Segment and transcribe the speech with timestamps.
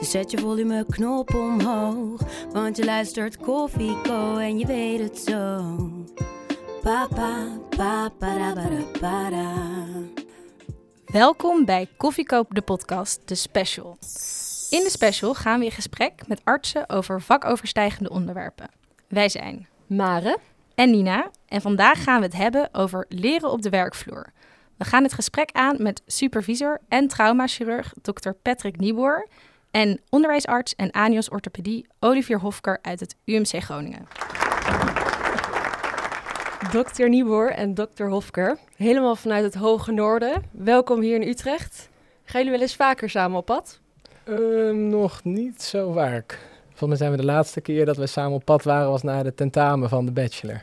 [0.00, 2.20] Dus zet je volumeknop omhoog.
[2.52, 5.76] Want je luistert Koffieko en je weet het zo.
[6.82, 8.10] Papa, papa,
[9.00, 9.50] da.
[11.04, 13.98] Welkom bij Koffiekoop de podcast, de special.
[14.70, 18.70] In de special gaan we in gesprek met artsen over vakoverstijgende onderwerpen.
[19.08, 20.38] Wij zijn Mare.
[20.74, 24.32] en Nina en vandaag gaan we het hebben over leren op de werkvloer.
[24.76, 28.30] We gaan het gesprek aan met supervisor en traumachirurg Dr.
[28.30, 29.28] Patrick Nieboer
[29.70, 34.06] en onderwijsarts en anios orthopedie Olivier Hofker uit het UMC Groningen.
[36.70, 37.08] Dr.
[37.08, 38.04] Nieboer en Dr.
[38.04, 38.58] Hofker.
[38.76, 40.42] Helemaal vanuit het hoge noorden.
[40.50, 41.88] Welkom hier in Utrecht.
[42.24, 43.80] Gaan jullie wel eens vaker samen op pad?
[44.24, 46.38] Ehm, nog niet zo vaak.
[46.66, 49.22] Volgens mij zijn we de laatste keer dat we samen op pad waren, was na
[49.22, 50.62] de tentamen van de bachelor.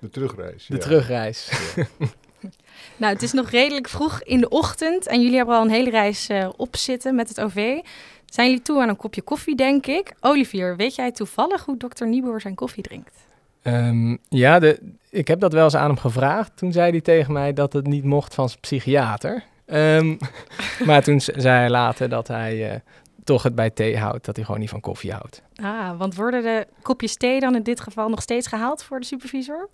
[0.00, 0.66] De terugreis.
[0.66, 0.80] De ja.
[0.80, 1.50] terugreis.
[2.96, 5.90] Nou, het is nog redelijk vroeg in de ochtend en jullie hebben al een hele
[5.90, 7.80] reis eh, op zitten met het OV.
[8.26, 10.12] Zijn jullie toe aan een kopje koffie, denk ik?
[10.20, 12.04] Olivier, weet jij toevallig hoe Dr.
[12.04, 13.14] Nieboer zijn koffie drinkt?
[13.62, 16.56] Ehm, ja, de, ik heb dat wel eens aan hem gevraagd.
[16.56, 19.44] Toen zei hij tegen mij dat het niet mocht van zijn psychiater.
[19.66, 20.16] Ehm,
[20.86, 22.80] maar toen zei hij later dat hij eh,
[23.24, 25.42] toch het bij thee houdt, dat hij gewoon niet van koffie houdt.
[25.54, 29.06] Ah, want worden de kopjes thee dan in dit geval nog steeds gehaald voor de
[29.06, 29.68] supervisor?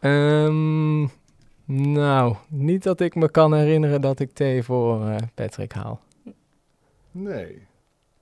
[0.00, 1.06] Ehm,
[1.76, 6.00] nou, niet dat ik me kan herinneren dat ik thee voor eh, Patrick haal.
[7.10, 7.66] Nee.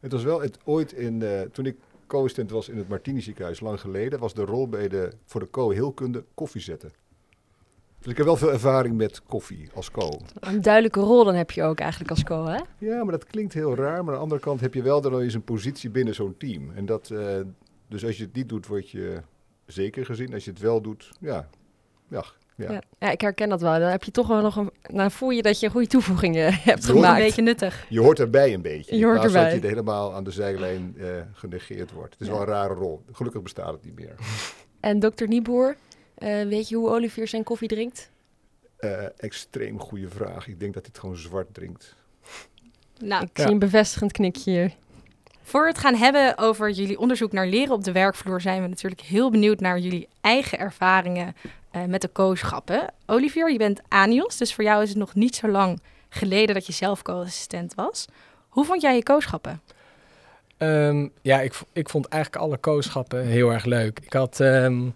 [0.00, 3.60] Het was wel het, ooit in, eh, toen ik co-assistent was in het Martini ziekenhuis,
[3.60, 6.90] lang geleden, was de rol bij de, voor de co-heelkunde koffie zetten.
[7.98, 10.20] Dus ik heb wel veel ervaring met koffie als co.
[10.40, 12.60] Een duidelijke rol dan heb je ook eigenlijk als co, hè?
[12.78, 14.04] Ja, maar dat klinkt heel raar.
[14.04, 16.70] Maar aan de andere kant heb je wel dan eens een positie binnen zo'n team.
[16.70, 17.40] En dat, eh,
[17.88, 19.22] dus als je het niet doet, word je
[19.66, 20.34] zeker gezien.
[20.34, 21.48] Als je het wel doet, ja.
[22.08, 22.24] Ja,
[22.56, 22.72] ja.
[22.72, 22.80] Ja.
[22.98, 23.78] ja, ik herken dat wel.
[23.80, 24.70] Dan heb je toch wel nog een...
[24.82, 27.18] Dan voel je dat je een goede toevoeging eh, hebt Je hoort Een gemaakt.
[27.22, 27.86] beetje nuttig.
[27.88, 28.96] Je hoort erbij een beetje.
[28.96, 29.50] Je hoort erbij.
[29.52, 32.12] dat je helemaal aan de zijlijn eh, genegeerd wordt.
[32.12, 32.32] Het is Ja.
[32.32, 33.02] wel een rare rol.
[33.12, 34.14] Gelukkig bestaat het niet meer.
[34.80, 35.24] En Dr.
[35.26, 35.76] Nieboer,
[36.14, 38.10] eh, weet je hoe Olivier zijn koffie drinkt?
[38.76, 40.48] Eh, extreem goede vraag.
[40.48, 41.94] Ik denk dat hij het gewoon zwart drinkt.
[43.00, 43.42] Nou, Ik Ja.
[43.42, 44.72] zie een bevestigend knikje hier.
[45.42, 48.68] Voor we het gaan hebben over jullie onderzoek naar leren op de werkvloer, zijn we
[48.68, 51.36] natuurlijk heel benieuwd naar jullie eigen ervaringen
[51.76, 52.92] eh, met de co-schappen.
[53.06, 56.66] Olivier, je bent ANIOS, dus voor jou is het nog niet zo lang geleden dat
[56.66, 58.06] je zelf co-assistent was.
[58.48, 59.60] Hoe vond jij je co-schappen?
[60.56, 64.00] Ehm, ja, ik, ik vond eigenlijk alle kooschappen heel erg leuk.
[64.00, 64.90] Ik had ehm,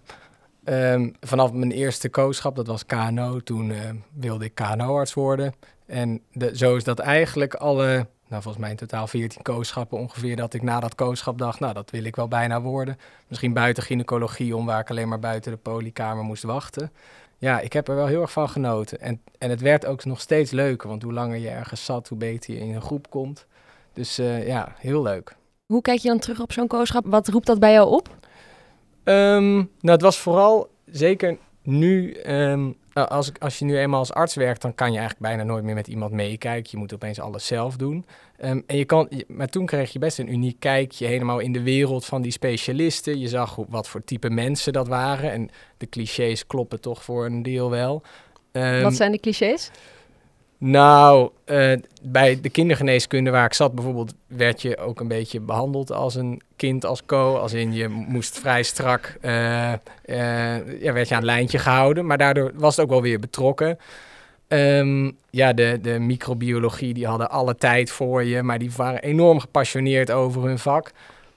[1.19, 5.53] vanaf mijn eerste kooschap, dat was KNO, toen ehm, wilde ik KNO-arts worden.
[5.85, 10.35] En de, zo is dat eigenlijk alle, nou volgens mij in totaal 14 kooschappen ongeveer,
[10.35, 12.97] dat ik na dat kooschap dacht, nou dat wil ik wel bijna worden.
[13.27, 16.91] Misschien buiten gynaecologie, om waar ik alleen maar buiten de polykamer moest wachten.
[17.37, 18.99] Ja, ik heb er wel heel erg van genoten.
[18.99, 22.17] En, en het werd ook nog steeds leuker, want hoe langer je ergens zat, hoe
[22.17, 23.45] beter je in een groep komt.
[23.93, 25.35] Dus eh, ja, heel leuk.
[25.65, 27.05] Hoe kijk je dan terug op zo'n co-schap?
[27.05, 28.09] Wat roept dat bij jou op?
[29.03, 32.11] Ehm, nou, het was vooral zeker nu.
[32.13, 35.43] ehm, als, ik, als je nu eenmaal als arts werkt, dan kan je eigenlijk bijna
[35.43, 36.71] nooit meer met iemand meekijken.
[36.71, 38.05] Je moet opeens alles zelf doen.
[38.37, 41.61] Ehm, en je kan, maar toen kreeg je best een uniek kijkje helemaal in de
[41.61, 43.19] wereld van die specialisten.
[43.19, 45.31] Je zag hoe, wat voor type mensen dat waren.
[45.31, 48.01] En de clichés kloppen toch voor een deel wel.
[48.51, 49.71] Ehm, Wat zijn de clichés?
[50.63, 55.91] Nou, eh, bij de kindergeneeskunde waar ik zat bijvoorbeeld, werd je ook een beetje behandeld
[55.91, 57.35] als een kind als co.
[57.35, 62.05] Als in je moest vrij strak, eh, eh, ja, werd je aan het lijntje gehouden.
[62.05, 63.79] Maar daardoor was het ook wel weer betrokken.
[64.47, 69.39] Ehm, ja, de, de microbiologie, die hadden alle tijd voor je, maar die waren enorm
[69.39, 70.91] gepassioneerd over hun vak.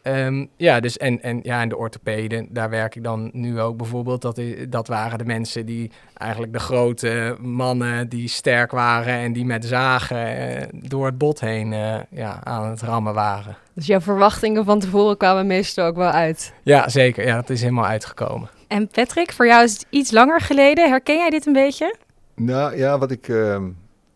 [0.04, 3.76] Ehm, ja, dus en, en, ja, en de orthopeden, daar werk ik dan nu ook
[3.76, 4.22] bijvoorbeeld.
[4.22, 9.44] Dat, dat waren de mensen die eigenlijk de grote mannen die sterk waren en die
[9.44, 13.56] met zagen eh, door het bot heen eh, ja, aan het rammen waren.
[13.74, 16.52] Dus jouw verwachtingen van tevoren kwamen meestal ook wel uit.
[16.62, 17.26] Ja, zeker.
[17.26, 18.48] Ja, dat is helemaal uitgekomen.
[18.68, 20.88] En Patrick, voor jou is het iets langer geleden.
[20.88, 21.96] Herken jij dit een beetje?
[22.34, 23.28] Nou ja, wat ik.
[23.28, 23.68] ehm,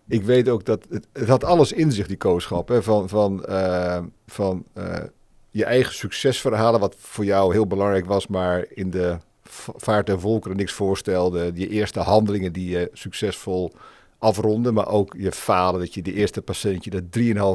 [0.08, 0.86] ik weet ook dat.
[0.90, 2.68] Het, het had alles in zich, die kooschap.
[2.68, 5.02] Hè, van van, eh, van eh,
[5.50, 10.20] je eigen succesverhalen, wat voor jou heel belangrijk was, maar in de va- vaart der
[10.20, 11.50] volkeren niks voorstelde.
[11.54, 13.72] Je eerste handelingen die je succesvol
[14.18, 15.80] afronden, maar ook je falen.
[15.80, 17.02] Dat je de eerste patiëntje er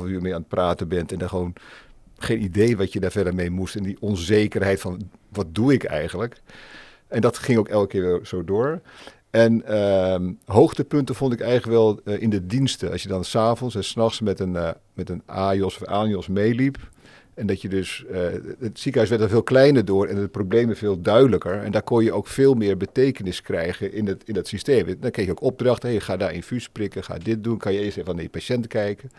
[0.02, 1.54] 3,5 uur mee aan het praten bent en dan gewoon
[2.18, 3.76] geen idee wat je daar verder mee moest.
[3.76, 6.42] En die onzekerheid van wat doe ik eigenlijk.
[7.08, 8.82] En dat ging ook elke keer zo door.
[9.30, 12.92] En ehm, hoogtepunten vond ik eigenlijk wel eh, in de diensten.
[12.92, 16.78] Als je dan s'avonds en s'nachts met een, uh, met een AJOS of ANJOS meeliep.
[17.34, 18.18] En dat je dus, uh,
[18.60, 21.64] het ziekenhuis werd er veel kleiner door en de problemen veel duidelijker.
[21.64, 24.96] En daar kon je ook veel meer betekenis krijgen in het, in het systeem.
[25.00, 27.58] Dan kreeg je ook opdrachten, hey, ga daar infuus prikken, ga dit doen.
[27.58, 29.12] Kan je eens even naar die patiënt kijken.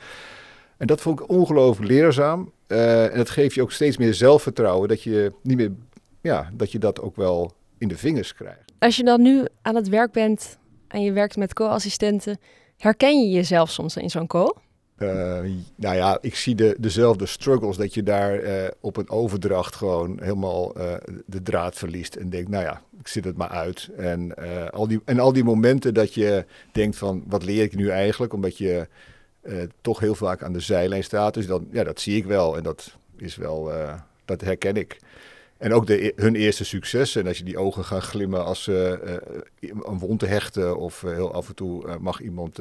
[0.77, 2.53] En dat vond ik ongelooflijk leerzaam.
[2.69, 5.73] Uh, en dat geeft je ook steeds meer zelfvertrouwen dat je niet meer,
[6.21, 8.73] ja, dat je dat ook wel in de vingers krijgt.
[8.79, 10.59] Als je dan nu aan het werk bent
[10.89, 12.39] en je werkt met co-assistenten,
[12.77, 14.53] herken je jezelf soms in zo'n co?
[14.99, 15.09] Uh,
[15.75, 18.51] nou ja, ik zie de, dezelfde struggles dat je daar uh,
[18.81, 20.95] op een overdracht gewoon helemaal uh,
[21.27, 23.89] de draad verliest en denkt, nou ja, ik zit het maar uit.
[23.97, 24.35] En,
[24.73, 28.33] al die, en al die momenten dat je denkt van, wat leer ik nu eigenlijk?
[28.33, 28.89] Omdat je
[29.81, 31.35] toch heel vaak aan de zijlijn staat.
[31.35, 33.73] Dus dan, ja, dat zie ik wel en dat is wel,
[34.25, 34.99] dat herken ik.
[35.59, 37.23] En ook de, hun eerste successen.
[37.23, 38.99] En als je die ogen gaat glimmen als ze
[39.61, 40.77] een wond te hechten.
[40.77, 42.59] Of heel af en toe mag iemand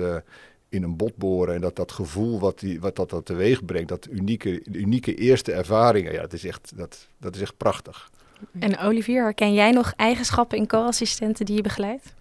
[0.73, 1.55] in een bot boren.
[1.55, 3.89] En dat dat gevoel wat, die, wat dat, dat teweeg brengt.
[3.89, 6.13] Dat unieke, unieke eerste ervaringen.
[6.13, 8.09] Ja, dat is echt, dat, dat is echt prachtig.
[8.59, 12.13] En Olivier, herken jij nog eigenschappen in co-assistenten die je begeleidt?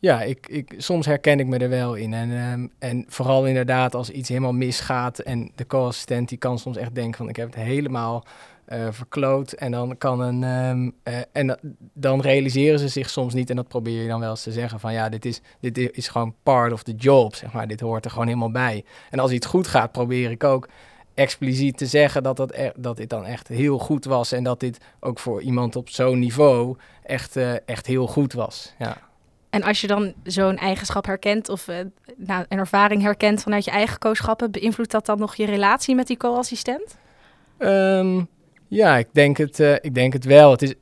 [0.00, 2.14] Ja, ik, ik, soms herken ik me er wel in.
[2.14, 6.76] En, um, en vooral inderdaad als iets helemaal misgaat en de co-assistent die kan soms
[6.76, 8.24] echt denken van ik heb het helemaal
[8.90, 9.52] verkloot.
[9.52, 10.42] En dan kan een.
[10.42, 11.58] Um, uh, en
[11.92, 13.50] dan realiseren ze zich soms niet.
[13.50, 16.08] En dat probeer je dan wel eens te zeggen: van ja, dit is, dit is
[16.08, 17.34] gewoon part of the job.
[17.34, 18.84] Zeg maar, dit hoort er gewoon helemaal bij.
[19.10, 20.68] En als iets goed gaat, probeer ik ook
[21.14, 24.32] expliciet te zeggen dat, dat, er, dat dit dan echt heel goed was.
[24.32, 28.74] En dat dit ook voor iemand op zo'n niveau echt, uh, echt heel goed was.
[28.78, 28.96] Ja.
[29.50, 31.66] En als je dan zo'n eigenschap herkent of
[32.16, 36.06] nou, een ervaring herkent vanuit je eigen kooschappen, beïnvloedt dat dan nog je relatie met
[36.06, 36.96] die co-assistent?
[37.58, 38.28] Um,
[38.68, 40.50] ja, ik denk het, uh, ik denk het wel.
[40.50, 40.74] Het is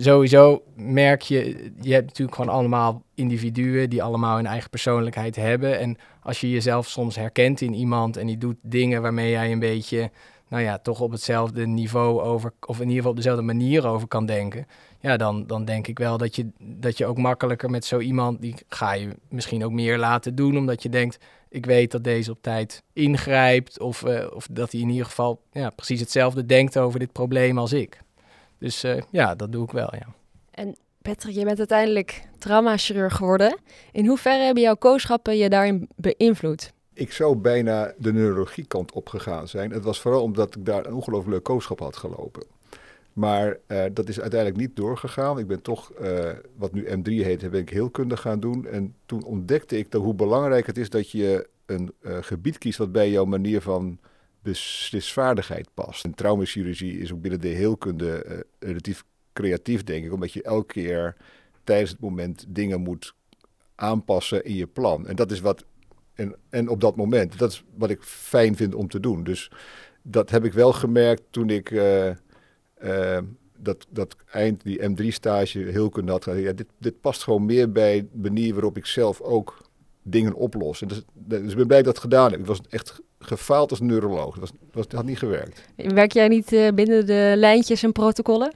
[0.00, 5.78] sowieso merk je, je hebt natuurlijk gewoon allemaal individuen die allemaal hun eigen persoonlijkheid hebben.
[5.78, 9.58] En als je jezelf soms herkent in iemand en die doet dingen waarmee jij een
[9.58, 10.10] beetje,
[10.48, 14.08] nou ja, toch op hetzelfde niveau over, of in ieder geval op dezelfde manier over
[14.08, 14.66] kan denken.
[15.00, 18.40] Ja, dan, dan denk ik wel dat je, dat je ook makkelijker met zo iemand,
[18.40, 21.18] die ga je misschien ook meer laten doen, omdat je denkt,
[21.52, 25.40] ik weet dat deze op tijd ingrijpt of, uh, of dat hij in ieder geval
[25.52, 28.00] ja, precies hetzelfde denkt over dit probleem als ik.
[28.58, 30.06] Dus uh, ja, dat doe ik wel, ja.
[30.50, 33.58] En Patrick, je bent uiteindelijk traumachirurg geworden.
[33.92, 36.72] In hoeverre hebben jouw kooschappen je daarin beïnvloed?
[36.94, 39.70] Ik zou bijna de neurologiekant opgegaan zijn.
[39.70, 42.46] Het was vooral omdat ik daar een ongelooflijk leuk kooschap had gelopen.
[43.12, 45.38] Maar uh, dat is uiteindelijk niet doorgegaan.
[45.38, 48.66] Ik ben toch, uh, wat nu M3 heet, ben ik heelkunde gaan doen.
[48.66, 52.78] En toen ontdekte ik dat hoe belangrijk het is dat je een uh, gebied kiest
[52.78, 53.98] wat bij jouw manier van
[54.42, 56.04] beslisvaardigheid past.
[56.04, 60.12] En traumachirurgie is ook binnen de heelkunde relatief creatief, denk ik.
[60.12, 61.16] Omdat je elke keer
[61.64, 63.14] tijdens het moment dingen moet
[63.74, 65.06] aanpassen in je plan.
[65.06, 65.64] En dat is wat,
[66.14, 69.24] en, en op dat moment, dat is wat ik fijn vind om te doen.
[69.24, 69.50] Dus
[70.02, 71.70] dat heb ik wel gemerkt toen ik
[72.84, 73.18] uh,
[73.58, 76.24] dat, dat eind, die M3-stage heel kunnen had.
[76.24, 79.70] Ja, dit, dit past gewoon meer bij de manier waarop ik zelf ook
[80.02, 80.82] dingen oplos.
[80.82, 82.40] En dus, dus ik ben blij dat ik dat gedaan heb.
[82.40, 84.38] Ik was echt gefaald als neuroloog.
[84.38, 85.62] Dat, was, dat had niet gewerkt.
[85.76, 88.52] Werk jij niet uh, binnen de lijntjes en protocollen?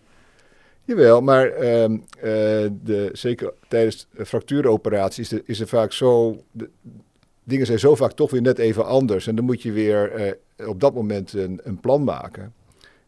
[0.84, 1.98] Jawel, maar uh, uh,
[2.82, 6.42] de, zeker tijdens fractuuroperaties is, is er vaak zo...
[6.50, 6.68] De,
[7.44, 9.26] dingen zijn zo vaak toch weer net even anders.
[9.26, 12.54] En dan moet je weer op dat moment een, een plan maken.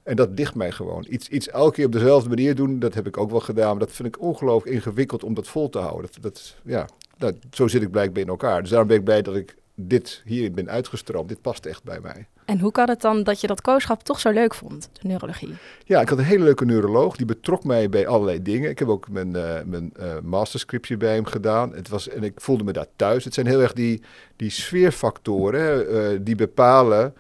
[0.08, 1.06] En dat ligt mij gewoon.
[1.08, 3.70] Iets, iets elke keer op dezelfde manier doen, dat heb ik ook wel gedaan.
[3.70, 6.10] Maar dat vind ik ongelooflijk ingewikkeld om dat vol te houden.
[6.12, 6.88] Dat, dat, ja,
[7.18, 8.60] dat, zo zit ik blijkbaar in elkaar.
[8.60, 11.28] Dus daarom ben ik blij dat ik dit hier ben uitgestroomd.
[11.28, 12.26] Dit past echt bij mij.
[12.44, 15.54] En hoe kan het dan dat je dat kooschap toch zo leuk vond, de neurologie?
[15.84, 17.16] Ja, ik had een hele leuke neuroloog.
[17.16, 18.70] Die betrok mij bij allerlei dingen.
[18.70, 21.74] Ik heb ook mijn, uh, mijn uh, masterscriptje bij hem gedaan.
[21.74, 23.24] Het was, en ik voelde me daar thuis.
[23.24, 24.02] Het zijn heel erg die,
[24.36, 27.14] die sfeerfactoren uh, die bepalen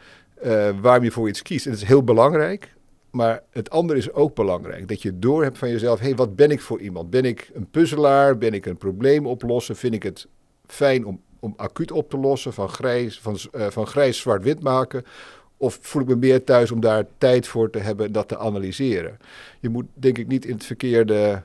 [0.80, 1.66] waarom je voor iets kiest.
[1.66, 2.76] En het is heel belangrijk.
[3.18, 4.88] Maar het andere is ook belangrijk.
[4.88, 7.10] Dat je door hebt van jezelf, hé, hey, wat ben ik voor iemand?
[7.10, 8.38] Ben ik een puzzelaar?
[8.38, 9.76] Ben ik een probleem oplossen?
[9.76, 10.26] Vind ik het
[10.66, 15.04] fijn om, om acuut op te lossen, van grijs, van, uh, van grijs zwart-wit maken?
[15.56, 19.18] Of voel ik me meer thuis om daar tijd voor te hebben dat te analyseren?
[19.60, 21.42] Je moet denk ik niet in het verkeerde,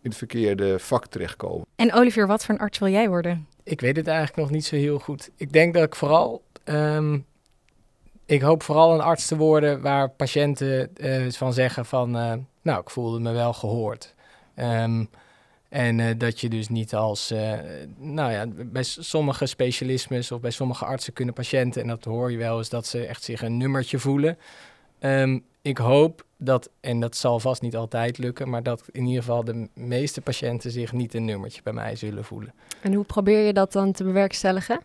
[0.00, 1.66] in het verkeerde vak terechtkomen.
[1.76, 3.46] En Olivier, wat voor een arts wil jij worden?
[3.62, 5.30] Ik weet het eigenlijk nog niet zo heel goed.
[5.36, 7.24] Ik denk dat ik vooral um,
[8.28, 12.32] ik hoop vooral een arts te worden waar patiënten uh, van zeggen van, uh,
[12.62, 14.14] nou, ik voelde me wel gehoord.
[14.56, 15.10] Um,
[15.68, 17.34] en uh, dat je dus niet als,
[17.96, 22.38] nou ja, bij sommige specialismes of bij sommige artsen kunnen patiënten, en dat hoor je
[22.38, 24.38] wel eens, dat ze echt zich een nummertje voelen.
[24.98, 29.22] Ehm, ik hoop dat, en dat zal vast niet altijd lukken, maar dat in ieder
[29.22, 32.54] geval de meeste patiënten zich niet een nummertje bij mij zullen voelen.
[32.80, 34.80] En hoe probeer je dat dan te bewerkstelligen?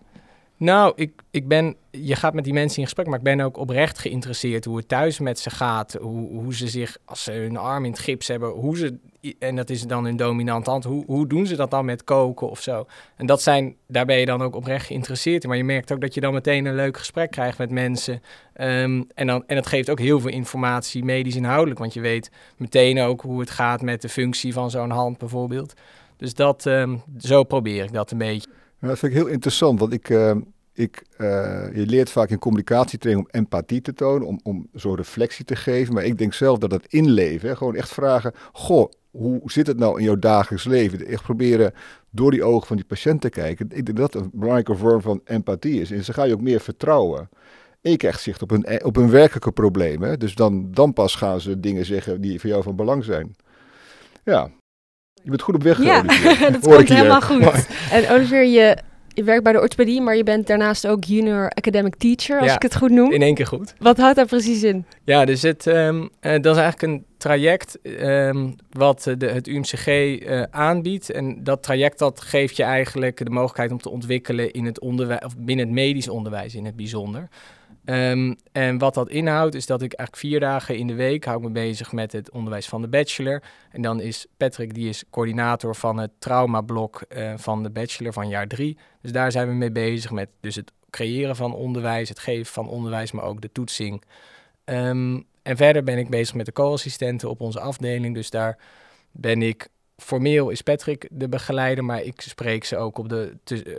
[0.63, 3.57] Nou, ik, ik ben, je gaat met die mensen in gesprek, maar ik ben ook
[3.57, 5.97] oprecht geïnteresseerd hoe het thuis met ze gaat.
[6.01, 8.97] Hoe, hoe ze zich, als ze hun arm in het gips hebben, hoe ze,
[9.39, 12.49] en dat is dan hun dominante hand, hoe, hoe doen ze dat dan met koken
[12.49, 12.85] of zo?
[13.15, 15.49] En dat zijn, daar ben je dan ook oprecht geïnteresseerd in.
[15.49, 18.21] Maar je merkt ook dat je dan meteen een leuk gesprek krijgt met mensen.
[18.53, 22.31] Ehm, en, dan, en het geeft ook heel veel informatie, medisch inhoudelijk, want je weet
[22.57, 25.73] meteen ook hoe het gaat met de functie van zo'n hand bijvoorbeeld.
[26.17, 28.49] Dus dat, ehm, zo probeer ik dat een beetje.
[28.87, 30.35] Dat vind ik heel interessant, want ik, uh,
[30.73, 35.45] ik, uh, je leert vaak in communicatietraining om empathie te tonen, om, om zo'n reflectie
[35.45, 35.93] te geven.
[35.93, 39.99] Maar ik denk zelf dat het inleven, gewoon echt vragen, goh, hoe zit het nou
[39.99, 41.05] in jouw dagelijks leven?
[41.05, 41.73] Echt proberen
[42.09, 43.65] door die ogen van die patiënt te kijken.
[43.69, 45.91] Ik denk dat dat een belangrijke vorm van empathie is.
[45.91, 47.29] En ze ga je ook meer vertrouwen.
[47.81, 50.19] En je krijgt zicht op hun, op hun werkelijke problemen.
[50.19, 53.35] Dus dan, dan pas gaan ze dingen zeggen die voor jou van belang zijn.
[54.23, 54.49] Ja,
[55.23, 55.83] je bent goed op weg.
[55.83, 56.01] Ja,
[56.51, 57.67] dat komt helemaal goed.
[57.91, 58.77] En Olivier, je,
[59.07, 62.55] je werkt bij de orthopedie, maar je bent daarnaast ook junior academic teacher, als Ja,
[62.55, 63.11] ik het goed noem.
[63.11, 63.73] In één keer goed.
[63.79, 64.85] Wat houdt daar precies in?
[65.03, 69.87] Ja, dus het, ehm, eh, dat is eigenlijk een traject ehm, wat de, het UMCG
[69.87, 71.11] eh, aanbiedt.
[71.11, 75.25] En dat traject dat geeft je eigenlijk de mogelijkheid om te ontwikkelen in het onderwijs,
[75.25, 77.29] of binnen het medisch onderwijs in het bijzonder.
[77.85, 81.37] Ehm, en wat dat inhoudt, is dat ik eigenlijk vier dagen in de week hou
[81.37, 83.43] ik me bezig met het onderwijs van de bachelor.
[83.71, 88.29] En dan is Patrick, die is coördinator van het traumablok eh van de bachelor van
[88.29, 88.77] jaar drie.
[89.01, 92.69] Dus daar zijn we mee bezig met dus het creëren van onderwijs, het geven van
[92.69, 94.03] onderwijs, maar ook de toetsing.
[94.63, 98.15] Ehm, en verder ben ik bezig met de co-assistenten op onze afdeling.
[98.15, 98.57] Dus daar
[99.11, 103.35] ben ik formeel is Patrick de begeleider, maar ik spreek ze ook op de,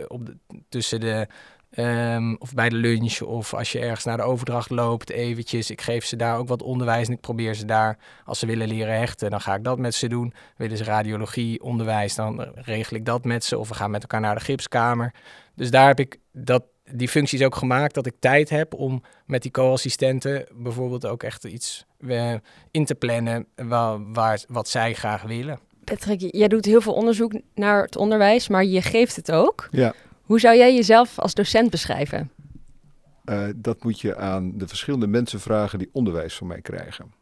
[0.07, 0.37] op de,
[0.69, 1.27] tussen de
[1.69, 5.69] Ehm, of bij de lunch, of als je ergens naar de overdracht loopt, eventjes.
[5.69, 8.67] Ik geef ze daar ook wat onderwijs en ik probeer ze daar, als ze willen
[8.67, 10.33] leren hechten, dan ga ik dat met ze doen.
[10.57, 13.57] Willen ze radiologie, onderwijs, dan regel ik dat met ze.
[13.57, 15.13] Of we gaan met elkaar naar de gipskamer.
[15.55, 19.41] Dus daar heb ik dat, die functies ook gemaakt, dat ik tijd heb om met
[19.41, 22.33] die co-assistenten bijvoorbeeld ook echt iets eh,
[22.71, 25.59] in te plannen waar, waar, wat zij graag willen.
[25.83, 29.67] Patrick, jij doet heel veel onderzoek naar het onderwijs, maar je geeft het ook.
[29.71, 29.93] Ja.
[30.25, 32.31] Hoe zou jij jezelf als docent beschrijven?
[33.25, 37.13] Uh, dat moet je aan de verschillende mensen vragen die onderwijs van mij krijgen.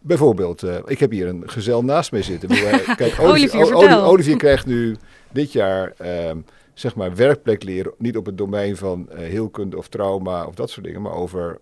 [0.00, 2.48] Bijvoorbeeld, uh, ik heb hier een gezel naast mij zitten.
[2.96, 3.74] Kijk, Olivier,
[4.04, 4.96] Olivier, krijgt nu
[5.32, 6.30] dit jaar uh,
[6.74, 10.70] zeg maar werkplek leren, niet op het domein van uh, heelkunde of trauma of dat
[10.70, 11.60] soort dingen, maar over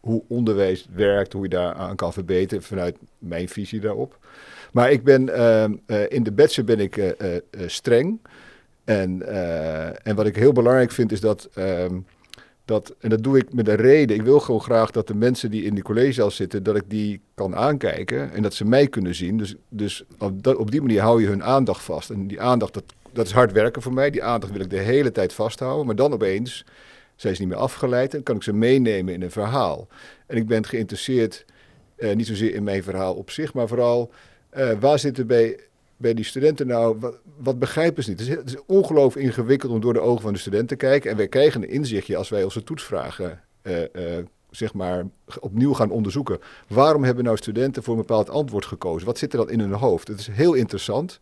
[0.00, 4.18] hoe onderwijs werkt, hoe je daar aan kan verbeteren vanuit mijn visie daarop.
[4.72, 5.20] Maar ik ben
[6.08, 7.14] in de bachelor ben ik
[7.66, 8.20] streng.
[8.84, 12.06] En, uh, en wat ik heel belangrijk vind is dat, um,
[12.64, 15.50] dat, en dat doe ik met een reden, ik wil gewoon graag dat de mensen
[15.50, 19.14] die in die collegezaal zitten, dat ik die kan aankijken en dat ze mij kunnen
[19.14, 19.38] zien.
[19.38, 22.10] Dus, dus op, die manier hou je hun aandacht vast.
[22.10, 24.78] En die aandacht, dat, dat is hard werken voor mij, die aandacht wil ik de
[24.78, 26.64] hele tijd vasthouden, maar dan opeens
[27.16, 29.88] zijn ze niet meer afgeleid en kan ik ze meenemen in een verhaal.
[30.26, 31.44] En ik ben geïnteresseerd,
[31.96, 34.10] uh, niet zozeer in mijn verhaal op zich, maar vooral
[34.56, 35.58] uh, waar zitten bij
[36.02, 38.18] bij die studenten nou, wat, wat begrijpen ze niet?
[38.18, 41.10] Het is, het is ongelooflijk ingewikkeld om door de ogen van de student te kijken.
[41.10, 44.18] En wij krijgen een inzichtje als wij onze toetsvragen uh, uh,
[44.50, 45.04] zeg maar
[45.40, 46.38] opnieuw gaan onderzoeken.
[46.68, 49.06] Waarom hebben nou studenten voor een bepaald antwoord gekozen?
[49.06, 50.08] Wat zit er dan in hun hoofd?
[50.08, 51.20] Het is heel interessant.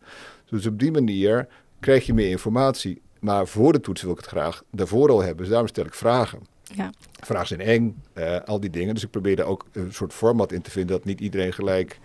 [0.49, 1.47] Dus op die manier
[1.79, 3.01] krijg je meer informatie.
[3.19, 5.37] Maar voor de toets wil ik het graag daarvoor al hebben.
[5.37, 6.39] Dus daarom stel ik vragen.
[6.63, 6.91] Ja.
[7.19, 8.93] Vragen zijn eng, uh, al die dingen.
[8.93, 11.99] Dus ik probeer daar ook een soort format in te vinden dat niet iedereen gelijk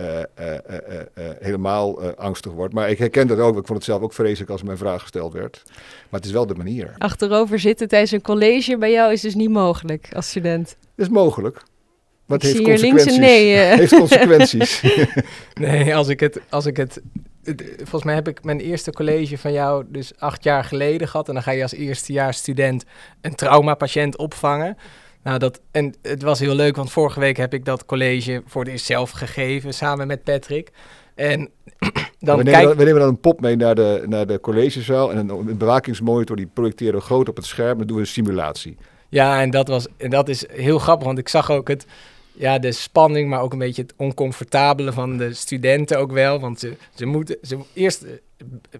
[0.00, 0.06] uh,
[0.40, 0.54] uh,
[1.18, 2.74] uh, helemaal angstig wordt.
[2.74, 3.56] Maar ik herken dat ook.
[3.58, 5.62] Ik vond het zelf ook vreselijk als mijn vraag gesteld werd.
[6.10, 6.94] Maar het is wel de manier.
[6.98, 10.76] Achterover zitten tijdens een college bij jou is dus niet mogelijk als student.
[10.96, 11.62] Dat is mogelijk.
[12.26, 13.16] Maar het Ik heeft zie hier links consequenties.
[13.16, 13.78] een nee, eh.
[13.78, 14.82] heeft consequenties.
[15.60, 17.00] Nee, als ik het, als ik het,
[17.44, 21.28] het- volgens mij heb ik mijn eerste college van jou dus acht jaar geleden gehad.
[21.28, 22.84] En dan ga je als eerstejaarsstudent
[23.20, 24.76] een traumapatiënt opvangen.
[25.22, 28.62] Nou, dat, en het was heel leuk, want vorige week heb ik dat college voor
[28.62, 30.70] het eerst zelf gegeven, samen met Patrick.
[31.14, 31.50] En
[32.18, 34.40] dan we, nemen kijk, dan, we nemen dan een pop mee naar de, naar de
[34.40, 35.12] collegezaal.
[35.12, 37.78] En een, bewakingsmonitor die projecteren we groot op het scherm.
[37.78, 38.76] Dan doen we een simulatie.
[39.08, 41.86] Ja, en dat, was, en dat is heel grappig, want ik zag ook het,
[42.32, 46.40] ja, de spanning, maar ook een beetje het oncomfortabele van de studenten ook wel.
[46.40, 48.10] Want ze, ze moeten, ze, eerst, eh,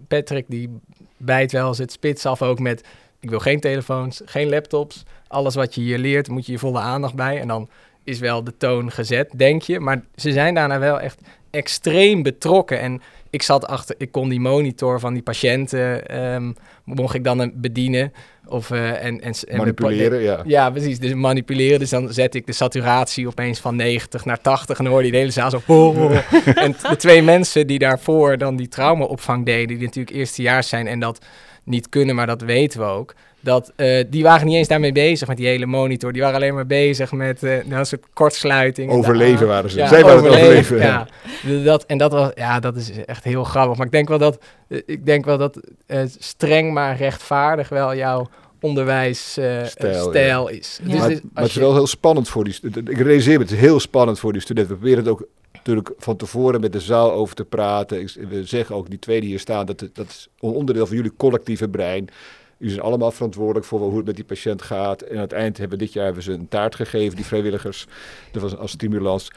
[0.09, 0.71] Patrick die
[1.17, 2.85] bijt wel eens het spits af ook met,
[3.23, 5.03] ik wil geen telefoons, geen laptops.
[5.29, 7.41] Alles wat je hier leert, moet je je volle aandacht bij.
[7.41, 7.69] En dan
[8.05, 9.81] is wel de toon gezet, denk je.
[9.81, 12.81] Maar ze zijn daarna wel echt extreem betrokken.
[12.81, 16.53] En ik zat achter, ik kon die monitor van die patiënten ehm,
[16.85, 18.13] mocht ik dan een bedienen.
[18.47, 20.41] Of, eh, en, en, Manipuleren, ja.
[20.45, 20.99] Ja, precies.
[20.99, 21.79] Dus manipuleren.
[21.79, 24.79] Dus dan zet ik de saturatie opeens van 90 naar 80.
[24.79, 25.63] En dan hoor je de hele zaal zo...
[25.67, 26.17] "Oh, oh, oh."
[26.65, 29.79] en de twee mensen die daarvoor dan die traumaopvang deden...
[29.79, 31.25] die natuurlijk eerstejaars zijn en dat
[31.65, 33.15] niet kunnen, maar dat weten we ook...
[33.45, 36.13] Dat, eh, die waren niet eens daarmee bezig met die hele monitor.
[36.13, 38.91] Die waren alleen maar bezig met eh, nou, een soort kortsluiting.
[38.91, 39.79] Overleven waren ze.
[39.79, 41.07] Ja, Zij waren het overleven, overleven.
[41.47, 41.65] ja.
[41.65, 43.77] Dat, en dat, was, ja, dat is echt heel grappig.
[43.77, 44.39] Maar ik denk wel dat,
[44.69, 48.29] eh, ik denk wel dat eh, streng maar rechtvaardig wel jouw
[48.61, 50.81] onderwijsstijl Stijl, stijl is.
[50.83, 50.91] Ja.
[50.91, 52.95] Dus maar, als maar het is wel heel spannend voor die studenten.
[52.95, 54.73] Ik realiseer me, het is heel spannend voor die studenten.
[54.73, 55.27] We proberen het ook
[55.65, 58.09] natuurlijk van tevoren met de zaal over te praten.
[58.29, 61.69] We zeggen ook, die twee die hier staan, dat, dat is onderdeel van jullie collectieve
[61.69, 62.09] brein.
[62.57, 65.03] Jullie zijn allemaal verantwoordelijk voor hoe het met die patiënt gaat.
[65.03, 67.87] En aan het eind hebben we dit jaar hebben ze een taart gegeven, die vrijwilligers.
[68.33, 69.31] Dat was als stimulans.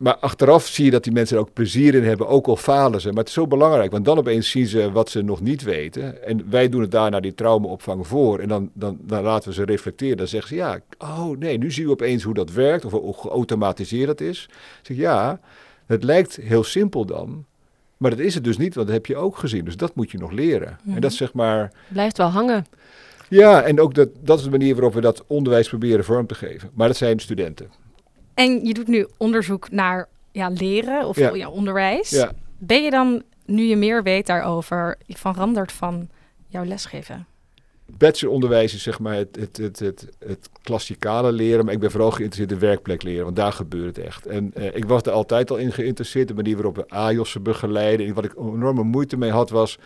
[0.00, 3.00] Maar achteraf zie je dat die mensen er ook plezier in hebben, ook al falen
[3.00, 3.08] ze.
[3.08, 6.24] Maar het is zo belangrijk, want dan opeens zien ze wat ze nog niet weten.
[6.24, 8.38] En wij doen het daarna die traumaopvang voor.
[8.38, 10.16] En dan, dan, dan laten we ze reflecteren.
[10.16, 12.84] Dan zeggen ze, ja, oh nee, nu zien we opeens hoe dat werkt.
[12.84, 14.48] Of hoe geautomatiseerd dat is.
[14.50, 15.40] Ik zeg, ja,
[15.86, 17.44] het lijkt heel simpel dan.
[17.96, 19.64] Maar dat is het dus niet, want dat heb je ook gezien.
[19.64, 20.78] Dus dat moet je nog leren.
[20.94, 21.72] En dat is zeg maar...
[21.88, 22.66] Blijft wel hangen.
[23.28, 26.34] Ja, en ook dat, dat is de manier waarop we dat onderwijs proberen vorm te
[26.34, 26.70] geven.
[26.74, 27.70] Maar dat zijn studenten.
[28.34, 31.34] En je doet nu onderzoek naar ja, leren of Ja.
[31.34, 31.48] ja.
[31.48, 32.10] onderwijs.
[32.10, 36.08] Ja, Ben je dan, nu je meer weet daarover, veranderd van
[36.48, 37.26] jouw lesgeven?
[37.98, 42.10] bacheloronderwijs is zeg maar het, het, het, het, het klassikale leren, maar ik ben vooral
[42.10, 44.26] geïnteresseerd in werkplek leren, want daar gebeurt het echt.
[44.26, 48.06] En eh, ik was er altijd al in geïnteresseerd, de manier waarop we AJOS'en begeleiden.
[48.06, 49.78] En wat ik enorme moeite mee had was,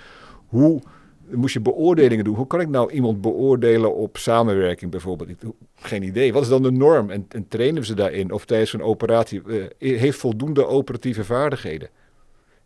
[0.46, 0.82] hoe
[1.30, 2.34] moest je beoordelingen doen?
[2.34, 5.30] Hoe kan ik nou iemand beoordelen op samenwerking bijvoorbeeld?
[5.30, 5.38] Ik,
[5.74, 6.32] geen idee.
[6.32, 7.10] Wat is dan de norm?
[7.10, 8.32] En, en trainen we ze daarin?
[8.32, 9.42] Of tijdens een operatie,
[9.78, 11.88] eh, heeft voldoende operatieve vaardigheden?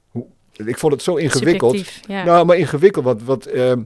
[0.08, 1.84] Hoe, ik vond het zo ingewikkeld.
[2.06, 2.24] Ja.
[2.24, 3.82] Nou, maar ingewikkeld, want wat, ehm,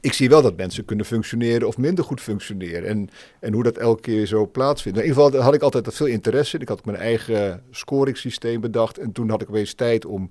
[0.00, 2.88] ik zie wel dat mensen kunnen functioneren of minder goed functioneren.
[2.88, 3.08] En,
[3.40, 4.98] en hoe dat elke keer zo plaatsvindt.
[4.98, 6.62] Nou, in ieder geval had ik altijd veel interesse in.
[6.62, 8.98] Ik had mijn eigen scoringssysteem bedacht.
[8.98, 10.30] En toen had ik opeens tijd om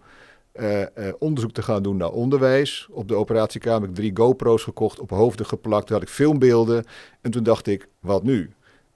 [0.52, 2.88] eh, eh, onderzoek te gaan doen naar onderwijs.
[2.92, 5.88] Op de operatiekamer heb ik drie GoPro's gekocht, op hoofden geplakt.
[5.88, 6.86] Toen had ik filmbeelden.
[7.22, 8.52] En toen dacht ik, wat nu?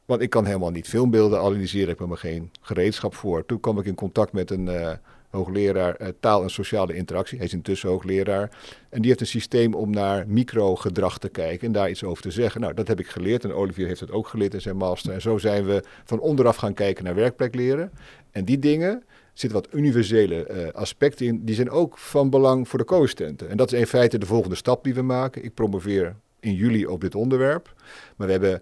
[0.06, 1.94] Want ik kan helemaal niet filmbeelden analyseren.
[1.94, 3.46] Ik heb er geen gereedschap voor.
[3.46, 4.92] Toen kwam ik in contact met een eh,
[5.30, 7.38] hoogleraar taal en sociale interactie.
[7.38, 8.52] Hij is intussen hoogleraar.
[8.90, 12.32] En die heeft een systeem om naar microgedrag te kijken en daar iets over te
[12.32, 12.62] zeggen.
[12.62, 15.14] Nou, dat heb ik geleerd en Olivier heeft het ook geleerd in zijn master.
[15.14, 17.92] En zo zijn we van onderaf gaan kijken naar werkplek leren.
[18.32, 21.46] En die dingen zitten wat universele eh, aspecten in.
[21.46, 23.50] Die zijn ook van belang voor de co-assistenten.
[23.50, 25.44] En dat is in feite de volgende stap die we maken.
[25.44, 27.74] Ik promoveer in juli op dit onderwerp.
[28.16, 28.62] Maar we hebben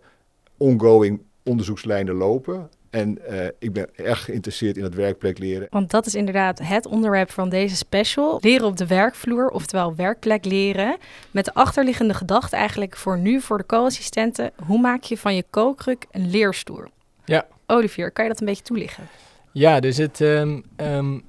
[0.58, 2.70] ongoing onderzoekslijnen lopen.
[2.90, 5.68] En eh, ik ben erg geïnteresseerd in het werkplek leren.
[5.70, 8.38] Want dat is inderdaad het onderwerp van deze special.
[8.42, 10.98] Leren op de werkvloer, oftewel werkplek leren.
[11.32, 14.52] Met de achterliggende gedachte eigenlijk voor nu, voor de co-assistenten.
[14.66, 16.84] Hoe maak je van je co-kruk een leerstoel?
[17.26, 17.48] Ja.
[17.66, 19.08] Olivier, kan je dat een beetje toelichten?
[19.54, 21.20] Ja, dus het, ehm, ehm,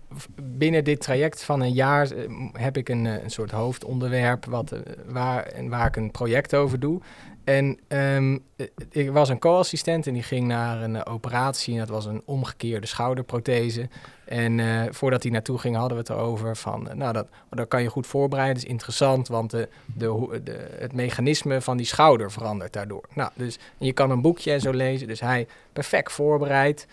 [0.43, 4.73] binnen dit traject van een jaar eh, heb ik een, eh, een soort hoofdonderwerp wat,
[4.73, 7.01] eh, waar, waar ik een project over doe.
[7.45, 11.89] En ehm, eh, ik was een co-assistent en die ging naar een operatie en dat
[11.89, 13.89] was een omgekeerde schouderprothese.
[14.25, 14.61] En
[14.95, 18.07] voordat hij naartoe ging hadden we het erover van, nou dat, dat kan je goed
[18.07, 23.05] voorbereiden, dat is interessant, want de, de, het mechanisme van die schouder verandert daardoor.
[23.15, 26.87] Nou, dus je kan een boekje en zo lezen, dus hij perfect voorbereid.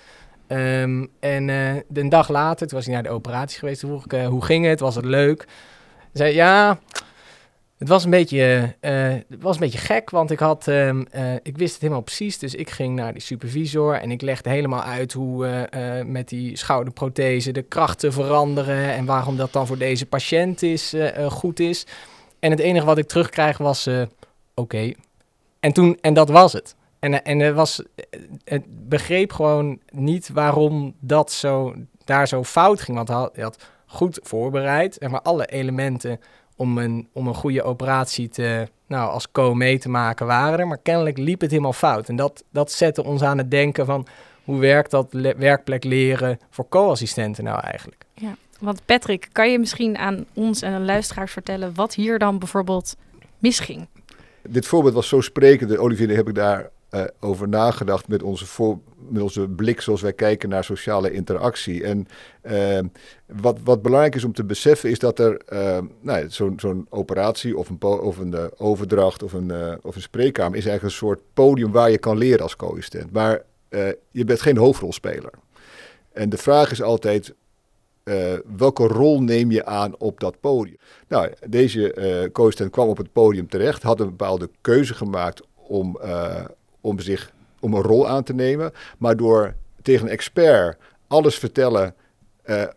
[0.50, 4.06] Ehm, en eh een dag later, toen was hij naar de operatie geweest, toen vroeg
[4.06, 4.80] ik, eh, hoe ging het?
[4.80, 5.46] Was het leuk?
[5.98, 6.80] Hij zei, ja,
[7.78, 11.58] het was een beetje, eh, was een beetje gek, want ik, had, ehm, eh, ik
[11.58, 12.38] wist het helemaal precies.
[12.38, 15.68] Dus ik ging naar die supervisor en ik legde helemaal uit hoe
[16.06, 20.96] met die schouderprothese de krachten veranderen en waarom dat dan voor deze patiënt is,
[21.30, 21.86] goed is.
[22.40, 23.90] En het enige wat ik terugkrijg was,
[24.54, 24.92] oké.
[25.60, 26.76] En toen, en dat was het.
[27.00, 32.44] En, eh, en het was, eh, het begreep gewoon niet waarom dat zo, daar zo
[32.44, 32.98] fout ging.
[32.98, 36.20] Want hij had, hij had goed voorbereid, zeg maar alle elementen
[36.56, 40.68] om een, om een goede operatie te, nou, als co mee te maken waren er.
[40.68, 42.10] Maar kennelijk liep het helemaal fout.
[42.10, 44.08] En dat, dat zette ons aan het denken van,
[44.44, 48.06] hoe werkt dat le- werkplek leren voor co-assistenten nou eigenlijk?
[48.60, 52.96] Want Patrick, kan je misschien aan ons en de luisteraars vertellen wat hier dan bijvoorbeeld
[53.38, 53.88] misging?
[54.44, 55.78] Dit voorbeeld was zo sprekend.
[55.78, 58.46] Olivier, heb ik daar eh, over nagedacht met onze,
[59.56, 61.84] blik zoals wij kijken naar sociale interactie.
[61.84, 62.08] En
[62.42, 62.80] eh,
[63.26, 66.26] wat, wat belangrijk is om te beseffen is dat er eh, nou,
[66.58, 70.66] zo'n operatie of een, of een eh, overdracht of een, eh, of een spreekkamer is
[70.66, 73.12] eigenlijk een soort podium waar je kan leren als co-assistent.
[73.12, 73.42] Maar
[74.12, 75.32] je bent geen hoofdrolspeler.
[76.14, 77.34] En de vraag is altijd,
[78.58, 80.78] welke rol neem je aan op dat podium?
[81.08, 86.00] Nou, deze uh, co-assistent kwam op het podium terecht, had een bepaalde keuze gemaakt om,
[86.82, 88.72] om, zich, om een rol aan te nemen.
[88.98, 91.94] Maar door tegen een expert alles vertellen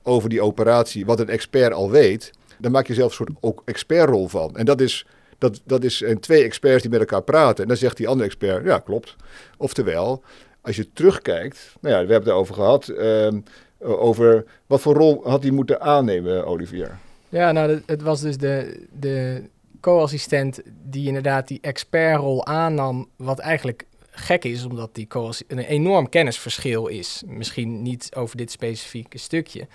[0.03, 3.63] over die operatie, wat een expert al weet, dan maak je zelf een soort ook
[3.65, 4.57] expertrol van.
[4.57, 5.07] En dat is,
[5.39, 7.63] dat, dat is en twee experts die met elkaar praten.
[7.63, 9.17] En dan zegt die andere expert, ja, klopt.
[9.57, 10.23] Oftewel,
[10.61, 13.29] als je terugkijkt, nou ja, we hebben het erover gehad, uh,
[13.79, 16.99] over wat voor rol had hij moeten aannemen, Olivier?
[17.29, 19.43] Ja, nou, het was dus de, de
[19.81, 26.09] co-assistent die inderdaad die expertrol aannam, wat eigenlijk gek is, omdat die co een enorm
[26.09, 27.23] kennisverschil is.
[27.27, 29.67] Misschien niet over dit specifieke stukje.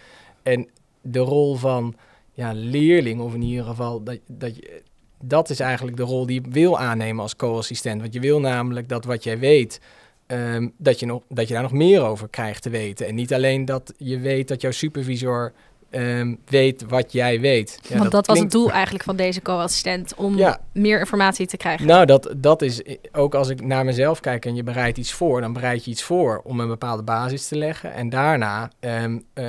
[0.44, 0.70] En
[1.02, 1.96] de rol van
[2.34, 4.82] ja, leerling, of in ieder geval, dat, dat, je,
[5.22, 8.02] dat is eigenlijk de rol die je wil aannemen als co-assistent.
[8.02, 9.80] Want je wil namelijk dat wat jij weet,
[10.28, 13.08] um, dat, je nog, dat je daar nog meer over krijgt te weten.
[13.08, 15.54] En niet alleen dat je weet dat jouw supervisor
[15.92, 17.80] um, weet wat jij weet.
[17.82, 21.88] Ja, Want dat, was het doel eigenlijk van deze co-assistent, om meer informatie te krijgen.
[21.88, 25.42] Nou, dat, dat is ook als ik naar mezelf kijk en je bereidt iets voor,
[25.42, 27.94] dan bereid je iets voor om een bepaalde basis te leggen.
[27.94, 29.46] En daarna um, uh,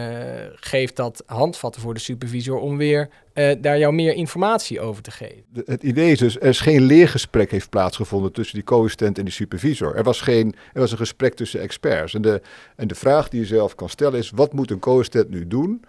[0.54, 5.10] geeft dat handvatten voor de supervisor om weer uh, daar jou meer informatie over te
[5.10, 5.44] geven.
[5.64, 9.32] het idee is dus, er is geen leergesprek heeft plaatsgevonden tussen die co-assistent en die
[9.32, 9.94] supervisor.
[9.94, 12.14] Er was, geen, er was een gesprek tussen experts.
[12.14, 12.42] En de,
[12.76, 15.84] en de vraag die je zelf kan stellen is, wat moet een co-assistent nu doen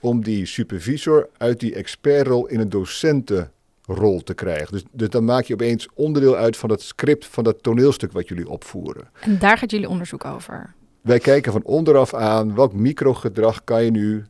[0.00, 4.72] om die supervisor uit die expertrol in een docentenrol te krijgen.
[4.72, 8.28] Dus, dus dan maak je opeens onderdeel uit van het script van dat toneelstuk wat
[8.28, 9.08] jullie opvoeren.
[9.20, 10.74] En daar gaat jullie onderzoek over?
[11.00, 14.24] Wij kijken van onderaf aan welk microgedrag kan je nu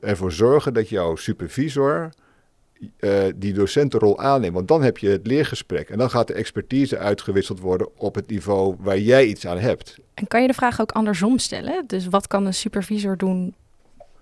[0.00, 2.10] ervoor zorgen dat jouw supervisor
[3.00, 4.54] uh, die docentenrol aanneemt.
[4.54, 8.28] Want dan heb je het leergesprek en dan gaat de expertise uitgewisseld worden op het
[8.28, 9.98] niveau waar jij iets aan hebt.
[10.14, 11.84] En kan je de vraag ook andersom stellen?
[11.86, 13.54] Dus wat kan een supervisor doen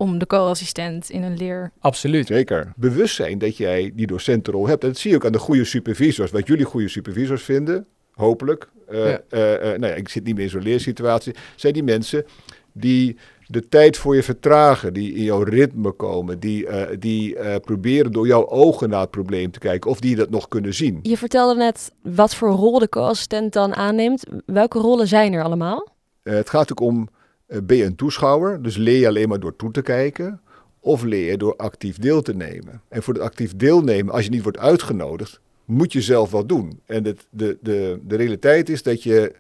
[0.00, 1.70] om de co-assistent in een leer.
[1.78, 2.26] Absoluut.
[2.26, 2.72] Zeker.
[2.76, 4.82] Bewust zijn dat jij die docentenrol hebt.
[4.82, 6.30] En dat zie je ook aan de goede supervisors.
[6.30, 8.68] Wat jullie goede supervisors vinden, hopelijk.
[8.90, 9.20] Uh, ja.
[9.30, 11.34] uh, uh, nou ja, ik zit niet meer in zo'n leersituatie.
[11.56, 12.24] Zijn die mensen
[12.72, 13.16] die
[13.50, 16.66] de tijd voor je vertragen, die in jouw ritme komen, die,
[16.98, 20.74] die proberen door jouw ogen naar het probleem te kijken of die dat nog kunnen
[20.74, 20.98] zien.
[21.02, 24.24] Je vertelde net wat voor rol de co-assistent dan aanneemt.
[24.46, 25.88] Welke rollen zijn er allemaal?
[26.22, 27.08] het gaat ook om
[27.50, 30.40] eh, ben je een toeschouwer, dus leer je alleen maar door toe te kijken,
[30.80, 32.82] of leer je door actief deel te nemen.
[32.88, 36.80] En voor het actief deelnemen, als je niet wordt uitgenodigd, moet je zelf wat doen.
[36.86, 39.34] En het, de, de, de realiteit is dat je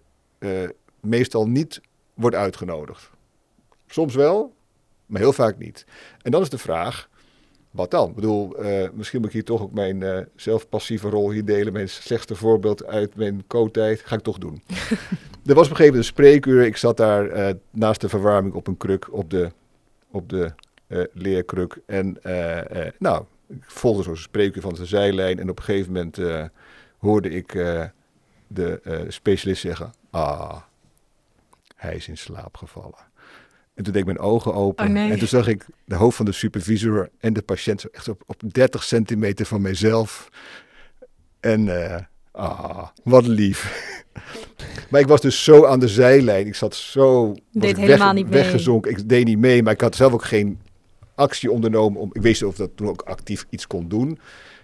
[1.00, 1.80] meestal niet
[2.14, 3.10] wordt uitgenodigd.
[3.90, 4.54] Soms wel,
[5.06, 5.86] maar heel vaak niet.
[6.22, 7.08] En dan is de vraag,
[7.70, 8.08] wat dan?
[8.08, 11.72] Ik bedoel, uh, misschien moet ik hier toch ook mijn uh, zelfpassieve rol hier delen.
[11.72, 14.00] Mijn slechtste voorbeeld uit mijn co-tijd.
[14.00, 14.62] Ga ik toch doen.
[15.46, 16.62] er was op een gegeven moment een spreekuur.
[16.62, 19.50] Ik zat daar uh, naast de verwarming op een kruk op de,
[20.10, 20.52] op de
[21.12, 21.80] leerkruk.
[21.86, 22.18] En
[22.98, 25.38] nou, ik volgde zo'n spreekuur van de zijlijn.
[25.38, 26.18] En op een gegeven moment
[26.98, 27.52] hoorde ik
[28.46, 29.92] de specialist zeggen...
[30.10, 30.56] Ah,
[31.76, 33.09] hij is in slaap gevallen.
[33.80, 34.86] En toen deed ik mijn ogen open.
[34.86, 35.10] Oh, nee.
[35.10, 38.42] En toen zag ik de hoofd van de supervisor en de patiënt echt op, op
[38.52, 40.28] 30 centimeter van mijzelf.
[41.40, 41.96] En uh,
[42.30, 43.60] ah, wat lief.
[44.90, 46.46] maar ik was dus zo aan de zijlijn.
[46.46, 48.90] Ik zat zo deed helemaal weg, niet weggezonken.
[48.90, 50.58] Ik deed niet mee, maar ik had zelf ook geen
[51.14, 52.00] actie ondernomen.
[52.00, 54.18] Om, ik wist of dat toen ook actief iets kon doen.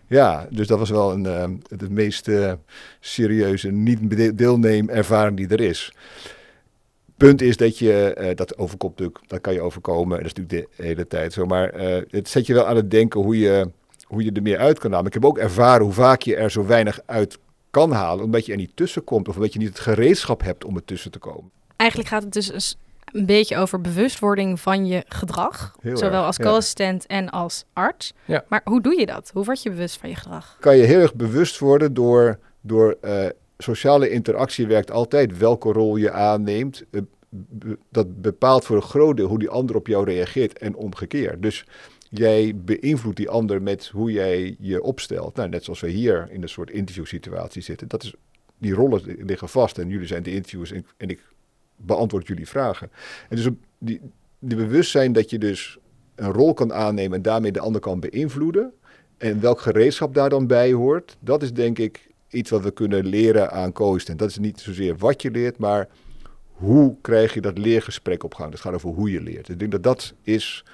[0.06, 2.52] Ja, dus dat was wel een, uh, de meest uh,
[3.00, 5.92] serieuze niet-deelneem-ervaring die er is
[7.16, 10.16] punt is dat je, uh, dat overkomt natuurlijk, dat kan je overkomen.
[10.16, 11.46] Dat is natuurlijk de hele tijd zo.
[11.46, 13.70] Maar uh, het zet je wel aan het denken hoe je,
[14.06, 15.06] hoe je er meer uit kan halen.
[15.06, 17.38] Ik heb ook ervaren hoe vaak je er zo weinig uit
[17.70, 19.28] kan halen, omdat je er niet tussen komt.
[19.28, 21.50] Of omdat je niet het gereedschap hebt om er tussen te komen.
[21.76, 22.76] Eigenlijk gaat het dus
[23.12, 25.76] een beetje over bewustwording van je gedrag.
[25.80, 27.16] Heel zowel erg, als co-assistent ja.
[27.16, 28.12] en als arts.
[28.24, 28.44] Ja.
[28.48, 29.30] Maar hoe doe je dat?
[29.32, 30.56] Hoe word je bewust van je gedrag?
[30.60, 33.26] Kan je heel erg bewust worden door, door uh,
[33.58, 36.84] sociale interactie werkt altijd welke rol je aanneemt.
[36.90, 37.00] Eh,
[37.90, 41.42] dat bepaalt voor een groot deel hoe die ander op jou reageert en omgekeerd.
[41.42, 41.64] Dus
[42.10, 45.36] jij beïnvloedt die ander met hoe jij je opstelt.
[45.36, 47.88] Nou, net zoals we hier in een soort interviewsituatie zitten.
[47.88, 48.14] Dat is,
[48.58, 51.20] die rollen liggen vast en jullie zijn de interviewers en, ik
[51.76, 52.90] beantwoord jullie vragen.
[53.28, 54.00] En dus die,
[54.38, 55.78] die bewustzijn dat je dus
[56.14, 58.72] een rol kan aannemen en daarmee de ander kan beïnvloeden.
[59.16, 63.06] En welk gereedschap daar dan bij hoort, dat is denk ik iets wat we kunnen
[63.06, 64.18] leren aan co-assistent.
[64.18, 65.88] Dat is niet zozeer wat je leert, maar
[66.52, 68.50] hoe krijg je dat leergesprek op gang.
[68.50, 69.48] Het gaat over hoe je leert.
[69.48, 70.64] Ik denk dat dat is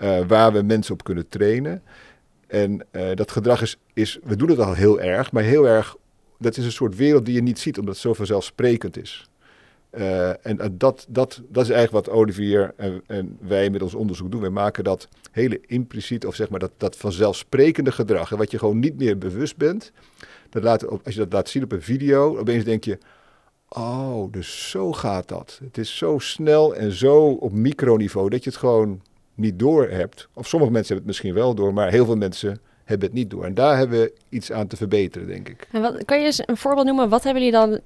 [0.00, 1.82] uh, waar we mensen op kunnen trainen.
[2.46, 5.96] En uh, dat gedrag is, is, we doen het al heel erg, maar heel erg,
[6.38, 9.30] dat is een soort wereld die je niet ziet, omdat het zo vanzelfsprekend is.
[9.90, 14.30] Uh, en dat, dat, dat is eigenlijk wat Olivier en, en, wij met ons onderzoek
[14.30, 14.40] doen.
[14.40, 18.78] Wij maken dat hele impliciet, of zeg maar dat, dat vanzelfsprekende gedrag, wat je gewoon
[18.78, 19.92] niet meer bewust bent.
[20.50, 22.98] Dat laat, als je dat laat zien op een video, opeens denk je,
[23.68, 25.60] oh, dus zo gaat dat.
[25.64, 29.00] Het is zo snel en zo op microniveau dat je het gewoon
[29.34, 30.28] niet door hebt.
[30.34, 33.30] Of sommige mensen hebben het misschien wel door, maar heel veel mensen hebben het niet
[33.30, 33.44] door.
[33.44, 35.68] En daar hebben we iets aan te verbeteren, denk ik.
[35.72, 37.08] En wat, kan je eens een voorbeeld noemen?
[37.08, 37.80] Wat hebben jullie dan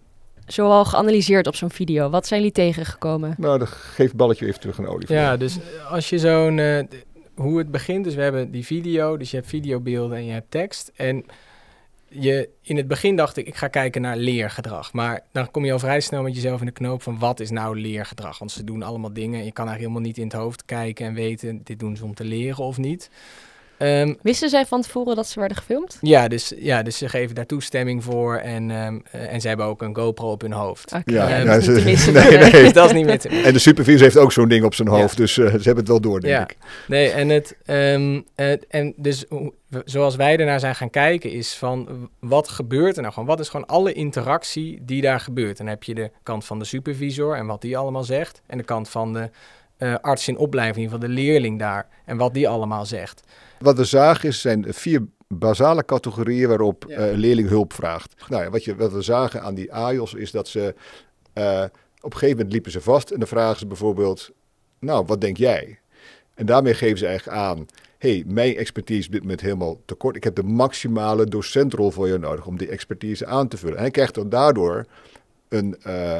[0.52, 2.10] zoal geanalyseerd op zo'n video?
[2.10, 3.34] Wat zijn jullie tegengekomen?
[3.38, 5.16] Nou, dan geef het balletje even terug aan Olivier.
[5.16, 5.58] Ja, dus
[5.90, 6.58] als je zo'n...
[6.58, 6.78] Uh,
[7.34, 10.50] hoe het begint, dus we hebben die video, dus je hebt videobeelden en je hebt
[10.50, 10.92] tekst.
[10.94, 11.24] En
[12.08, 14.92] je, in het begin dacht ik, ik ga kijken naar leergedrag.
[14.92, 17.50] Maar dan kom je al vrij snel met jezelf in de knoop van wat is
[17.50, 18.38] nou leergedrag?
[18.38, 21.06] Want ze doen allemaal dingen en je kan eigenlijk helemaal niet in het hoofd kijken
[21.06, 23.10] en weten, dit doen ze om te leren of niet.
[23.82, 25.98] Um, Wisten zij van tevoren dat ze werden gefilmd?
[26.00, 29.66] Ja, dus, ja, dus ze geven daar toestemming voor en, um, uh, en ze hebben
[29.66, 30.92] ook een GoPro op hun hoofd.
[30.92, 31.02] Okay.
[31.14, 32.72] Ja, ja, ze, nee, nee.
[32.72, 35.16] dat is niet met En de supervisor heeft ook zo'n ding op zijn hoofd, ja.
[35.16, 36.42] dus uh, ze hebben het wel door, denk ja.
[36.42, 36.56] ik.
[36.86, 39.24] Nee, en, het, um, het, en dus
[39.84, 43.28] zoals wij ernaar zijn gaan kijken is van wat gebeurt er nou gewoon?
[43.28, 45.56] Wat is gewoon alle interactie die daar gebeurt?
[45.56, 48.64] Dan heb je de kant van de supervisor en wat die allemaal zegt en de
[48.64, 49.30] kant van de
[49.78, 53.22] uh, arts in opleiding, van de leerling daar en wat die allemaal zegt.
[53.62, 56.98] Wat we zagen is, zijn vier basale categorieën waarop ja.
[56.98, 58.14] uh, een leerling hulp vraagt.
[58.28, 60.74] Nou ja, wat, je, wat we zagen aan die AIOS is dat ze
[61.34, 61.64] uh,
[62.00, 64.30] op een gegeven moment liepen ze vast en dan vragen ze bijvoorbeeld,
[64.78, 65.78] nou, wat denk jij?
[66.34, 67.66] En daarmee geven ze eigenlijk aan,
[67.98, 70.16] hey, mijn expertise is op dit moment helemaal tekort.
[70.16, 73.76] Ik heb de maximale docentrol voor je nodig om die expertise aan te vullen.
[73.76, 74.86] En hij krijgt dan daardoor
[75.48, 76.18] een, uh,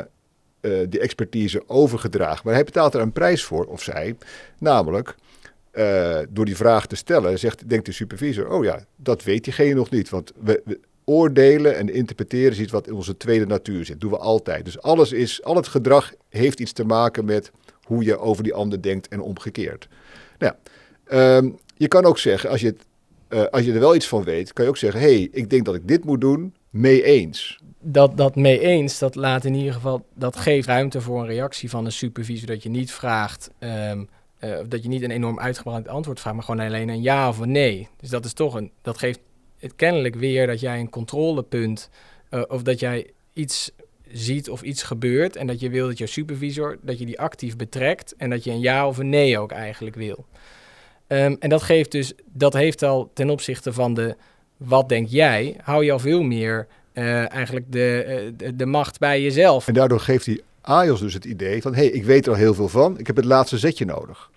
[0.60, 2.40] uh, die expertise overgedragen.
[2.44, 4.16] Maar hij betaalt er een prijs voor, of zij,
[4.58, 5.14] namelijk
[5.72, 9.74] uh, door die vraag te stellen, zegt, denkt de supervisor, oh ja, dat weet diegene
[9.74, 10.08] nog niet.
[10.08, 14.00] Want we, oordelen en interpreteren is iets wat in onze tweede natuur zit.
[14.00, 14.64] Doen we altijd.
[14.64, 17.50] Dus alles is, al het gedrag heeft iets te maken met
[17.82, 19.88] hoe je over die ander denkt en omgekeerd.
[20.38, 20.54] Nou
[21.10, 22.84] um, je kan ook zeggen, als je, het,
[23.28, 25.64] uh, als je er wel iets van weet, kan je ook zeggen, hey, ik denk
[25.64, 27.60] dat ik dit moet doen, mee eens.
[27.80, 31.70] Dat, dat mee eens, dat laat in ieder geval, dat geeft ruimte voor een reactie
[31.70, 33.50] van een supervisor, dat je niet vraagt...
[33.58, 34.08] Um,
[34.44, 37.38] uh, dat je niet een enorm uitgebreid antwoord vraagt, maar gewoon alleen een ja of
[37.38, 37.88] een nee.
[37.96, 39.20] Dus dat is toch een, dat geeft
[39.58, 41.90] het kennelijk weer dat jij een controlepunt
[42.30, 43.70] uh, of dat jij iets
[44.08, 47.56] ziet of iets gebeurt en dat je wil dat je supervisor, dat je die actief
[47.56, 50.26] betrekt en dat je een ja of een nee ook eigenlijk wil.
[51.08, 54.16] Um, en dat geeft dus, dat heeft al ten opzichte van de
[54.56, 59.22] wat denk jij, hou je al veel meer uh, eigenlijk de, de, de macht bij
[59.22, 59.68] jezelf.
[59.68, 62.38] En daardoor geeft die AIOS dus het idee van, hé, hey, ik weet er al
[62.38, 64.30] heel veel van, ik heb het laatste zetje nodig.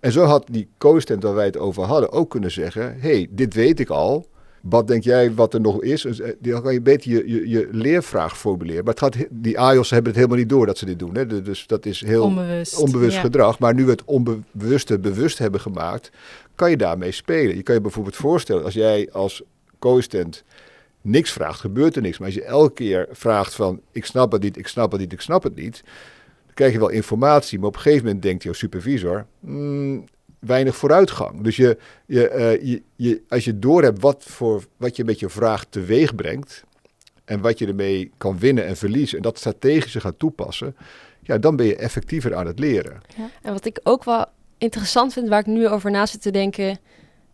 [0.00, 3.26] En zo had die co-assistent waar wij het over hadden ook kunnen zeggen, hé, hey,
[3.30, 4.26] dit weet ik al,
[4.62, 6.06] wat denk jij wat er nog is?
[6.38, 8.84] Dan kan je beter je, je, je leervraag formuleren.
[8.84, 11.14] Maar het gaat, die AIOS hebben het helemaal niet door dat ze dit doen.
[11.14, 11.42] Hè?
[11.42, 13.20] Dus dat is heel onbewust, onbewust ja.
[13.20, 13.58] gedrag.
[13.58, 16.10] Maar nu we het onbewuste bewust hebben gemaakt,
[16.54, 17.56] kan je daarmee spelen.
[17.56, 19.42] Je kan je bijvoorbeeld voorstellen, als jij als
[19.78, 20.44] co-assistent
[21.02, 22.18] niks vraagt, gebeurt er niks.
[22.18, 25.12] Maar als je elke keer vraagt van, ik snap het niet, ik snap het niet,
[25.12, 25.82] ik snap het niet.
[26.44, 29.26] Dan krijg je wel informatie, maar op een gegeven moment denkt jouw supervisor...
[29.40, 30.04] Mm,
[30.46, 31.40] weinig vooruitgang.
[31.40, 35.28] Dus je, je, uh, je, je, als je doorhebt wat, voor, wat je met je
[35.28, 36.64] vraag teweeg brengt
[37.24, 40.76] en wat je ermee kan winnen en verliezen en dat strategische gaat toepassen,
[41.20, 43.00] ja, dan ben je effectiever aan het leren.
[43.16, 43.30] Ja.
[43.42, 44.26] En wat ik ook wel
[44.58, 46.78] interessant vind, waar ik nu over na zit te denken,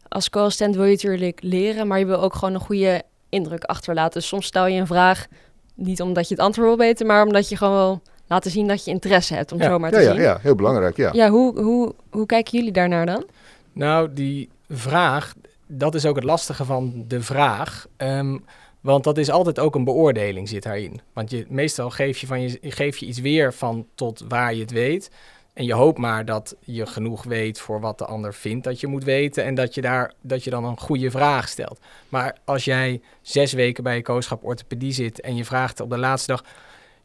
[0.08, 4.20] als co-assistent wil je natuurlijk leren, maar je wil ook gewoon een goede indruk achterlaten.
[4.20, 5.26] Dus soms stel je een vraag
[5.74, 8.84] niet omdat je het antwoord wil weten, maar omdat je gewoon wil laten zien dat
[8.84, 10.20] je interesse hebt, om ja, zo maar te ja, zien.
[10.20, 11.10] Ja, ja, heel belangrijk, ja.
[11.12, 13.24] Ja, hoe, hoe, hoe kijken jullie daarnaar dan?
[13.72, 15.34] Nou, die vraag,
[15.66, 17.86] dat is ook het lastige van de vraag.
[17.96, 18.44] Um,
[18.80, 21.00] want dat is altijd ook een beoordeling zit daarin.
[21.12, 24.60] Want je, meestal geef je, van je, geef je iets weer van tot waar je
[24.60, 25.10] het weet.
[25.58, 28.86] En je hoopt maar dat je genoeg weet voor wat de ander vindt dat je
[28.86, 29.44] moet weten.
[29.44, 31.80] En dat je, daar, dat je dan een goede vraag stelt.
[32.08, 35.98] Maar als jij zes weken bij je kooschap orthopedie zit en je vraagt op de
[35.98, 36.44] laatste dag...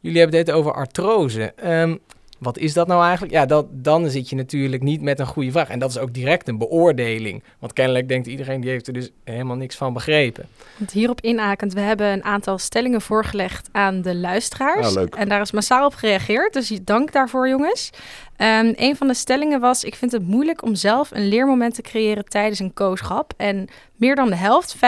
[0.00, 1.54] Jullie hebben het over artrose.
[1.64, 2.00] Um,
[2.38, 3.32] wat is dat nou eigenlijk?
[3.32, 5.68] Ja, dat, dan zit je natuurlijk niet met een goede vraag.
[5.68, 7.42] En dat is ook direct een beoordeling.
[7.58, 10.46] Want kennelijk denkt iedereen, die heeft er dus helemaal niks van begrepen.
[10.76, 14.86] Want hierop inhakend, we hebben een aantal stellingen voorgelegd aan de luisteraars.
[14.86, 15.14] Ah, leuk.
[15.14, 17.90] En daar is massaal op gereageerd, dus dank daarvoor jongens.
[18.36, 21.82] Um, een van de stellingen was, ik vind het moeilijk om zelf een leermoment te
[21.82, 23.32] creëren tijdens een kooschap.
[23.36, 24.78] En meer dan de helft, 55%,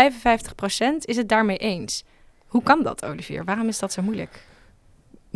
[1.01, 2.05] is het daarmee eens.
[2.47, 3.45] Hoe kan dat, Olivier?
[3.45, 4.45] Waarom is dat zo moeilijk?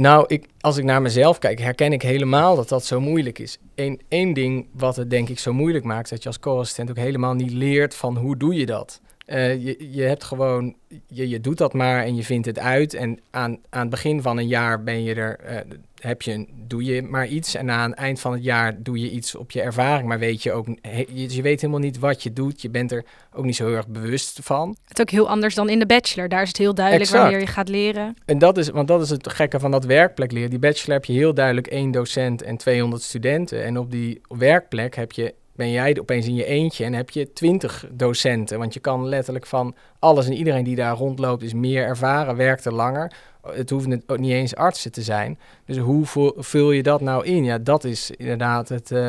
[0.00, 3.58] Nou, ik, als ik naar mezelf kijk, herken ik helemaal dat dat zo moeilijk is.
[3.74, 6.96] Eén één ding wat het denk ik zo moeilijk maakt, dat je als co-assistent ook
[6.96, 9.00] helemaal niet leert van hoe doe je dat.
[9.30, 10.74] Eh, je, je hebt gewoon,
[11.06, 12.94] je, je doet dat maar en je vindt het uit.
[12.94, 15.56] En aan, aan het begin van een jaar ben je er, eh,
[16.00, 17.54] heb je, doe je maar iets.
[17.54, 20.08] En aan het eind van het jaar doe je iets op je ervaring.
[20.08, 20.66] Maar weet je ook,
[21.12, 22.62] je weet helemaal niet wat je doet.
[22.62, 24.76] Je bent er ook niet zo heel erg bewust van.
[24.84, 26.28] Het is ook heel anders dan in de bachelor.
[26.28, 27.22] Daar is het heel duidelijk Exact.
[27.22, 28.16] wanneer je gaat leren.
[28.24, 30.50] En dat is, want dat is het gekke van dat werkplek leren.
[30.50, 33.64] Die bachelor heb je heel duidelijk één docent en 200 studenten.
[33.64, 37.32] En op die werkplek heb je, ben jij opeens in je eentje en heb je
[37.32, 38.58] 20 docenten.
[38.58, 42.64] Want je kan letterlijk van alles en iedereen die daar rondloopt is meer ervaren, werkt
[42.64, 43.12] er langer.
[43.42, 45.38] Het hoeven het ook niet eens artsen te zijn.
[45.64, 47.44] Dus hoe vul, je dat nou in?
[47.44, 49.08] Ja, dat is inderdaad het, eh,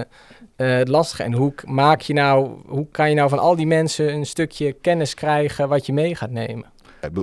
[0.56, 1.24] eh, lastige.
[1.24, 4.72] En hoe maak je nou, hoe kan je nou van al die mensen een stukje
[4.72, 6.66] kennis krijgen wat je mee gaat nemen?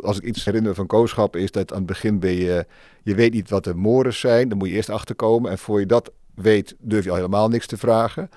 [0.01, 2.67] Als ik iets herinner van kooschap is dat aan het begin ben je,
[3.03, 4.49] je weet niet wat de mores zijn.
[4.49, 5.51] Dan moet je eerst achterkomen.
[5.51, 8.31] En voor je dat weet, durf je al helemaal niks te vragen.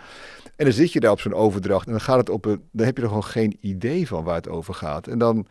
[0.62, 2.86] En dan zit je daar op zo'n overdracht en dan gaat het op een, dan
[2.86, 5.08] heb je er gewoon geen idee van waar het over gaat.
[5.08, 5.48] En dan,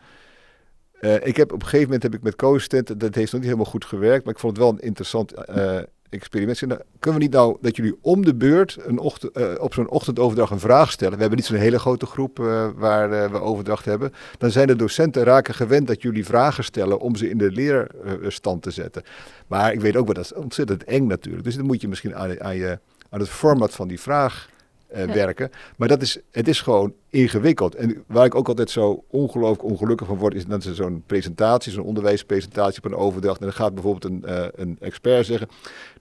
[0.99, 3.49] eh, ik heb op een gegeven moment heb ik met co-assistenten, dat heeft nog niet
[3.49, 6.59] helemaal goed gewerkt, maar ik vond het wel een interessant eh, experiment.
[6.59, 10.51] Kunnen we niet nou dat jullie om de beurt een ochtend, eh, op zo'n ochtendoverdracht
[10.51, 11.13] een vraag stellen?
[11.13, 12.37] We hebben niet zo'n hele grote groep
[12.75, 14.13] waar we overdracht hebben.
[14.37, 18.61] Dan zijn de docenten raken gewend dat jullie vragen stellen om ze in de leerstand
[18.61, 19.03] te zetten.
[19.47, 21.43] Maar ik weet ook wel, dat is ontzettend eng natuurlijk.
[21.43, 24.49] Dus dan moet je misschien aan, je, aan het format van die vraag
[24.91, 25.13] eh, Ja.
[25.13, 25.49] werken.
[25.77, 27.75] Maar dat is, het is gewoon ingewikkeld.
[27.75, 31.71] En waar ik ook altijd zo ongelooflijk ongelukkig van word, is dat ze zo'n presentatie,
[31.71, 33.39] zo'n onderwijspresentatie op een overdracht.
[33.39, 35.47] En dan gaat bijvoorbeeld een, eh, een expert zeggen: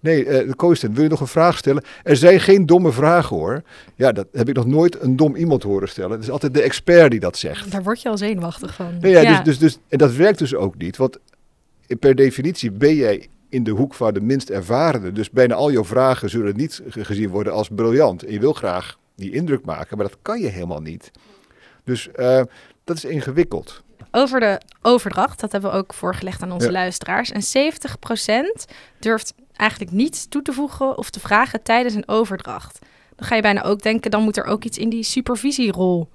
[0.01, 1.83] Nee, eh, de co-assistent, wil je nog een vraag stellen?
[2.03, 3.63] Er zijn geen domme vragen hoor.
[3.97, 6.11] Ja, dat heb ik nog nooit een dom iemand horen stellen.
[6.11, 7.71] Het is altijd de expert die dat zegt.
[7.73, 8.99] Daar word je al zenuwachtig van.
[9.01, 10.97] Nee, ja, Dus, dus, dus, en dat werkt dus ook niet.
[10.97, 11.19] Want
[11.99, 15.13] per definitie ben jij in de hoek van de minst ervarende.
[15.13, 18.25] Dus bijna al jouw vragen zullen niet ge- gezien worden als briljant.
[18.25, 21.11] En je wil graag die indruk maken, maar dat kan je helemaal niet.
[21.85, 22.43] Dus eh,
[22.85, 23.83] dat is ingewikkeld.
[24.11, 26.73] Over de overdracht, dat hebben we ook voorgelegd aan onze Ja.
[26.73, 27.31] luisteraars.
[27.31, 28.65] En 70%
[28.99, 32.79] durft eigenlijk niets toe te voegen of te vragen tijdens een overdracht.
[33.17, 36.09] Dan ga je bijna ook denken, dan moet er ook iets in die supervisierol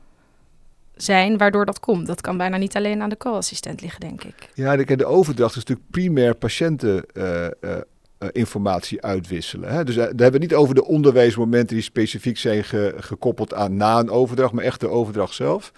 [0.96, 2.08] zijn waardoor dat komt.
[2.08, 4.50] Dat kan bijna niet alleen aan de co-assistent liggen, denk ik.
[4.54, 9.70] Ja, de, overdracht is natuurlijk primair patiënteninformatie uitwisselen.
[9.70, 9.84] Hè?
[9.84, 13.78] Dus eh, daar hebben we niet over de onderwijsmomenten die specifiek zijn ge- gekoppeld aan
[13.78, 15.72] na een overdracht, maar echt de overdracht zelf.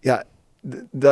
[0.00, 0.24] Ja,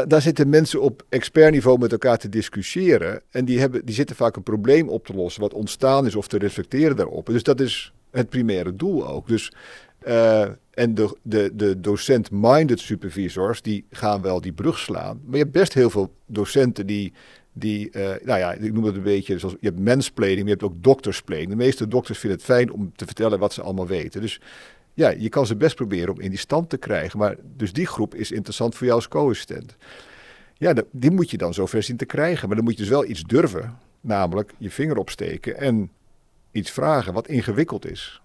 [0.07, 3.21] daar zitten mensen op expertniveau met elkaar te discussiëren.
[3.31, 6.29] En die, hebben, die zitten vaak een probleem op te lossen wat ontstaan is of
[6.29, 7.27] te reflecteren daarop.
[7.27, 9.29] Dus dat is het primaire doel ook.
[9.29, 9.53] Dus,
[9.99, 15.21] eh, en de, de, de docent-minded supervisors, die gaan wel die brug slaan.
[15.25, 17.13] Maar je hebt best heel veel docenten die,
[17.53, 20.61] die eh, nou ja, ik noem het een beetje, zoals, je hebt mansplaining, maar je
[20.61, 21.51] hebt ook doktersplaining.
[21.51, 24.21] De meeste dokters vinden het fijn om te vertellen wat ze allemaal weten.
[24.21, 24.41] Dus
[24.95, 27.19] ja, je kan ze best proberen om in die stand te krijgen.
[27.19, 29.77] Maar dus die groep is interessant voor jou als co-assistent.
[30.55, 32.47] Ja, die moet je dan zover zien te krijgen.
[32.47, 33.79] Maar dan moet je dus wel iets durven.
[34.01, 35.91] Namelijk je vinger opsteken en
[36.55, 38.21] iets vragen wat ingewikkeld is.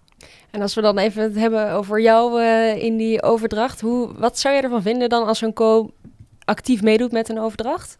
[0.50, 3.80] En als we dan even het hebben over jou eh, in die overdracht.
[3.80, 5.90] Hoe, wat zou je ervan vinden dan als zo'n co
[6.44, 7.96] actief meedoet met een overdracht?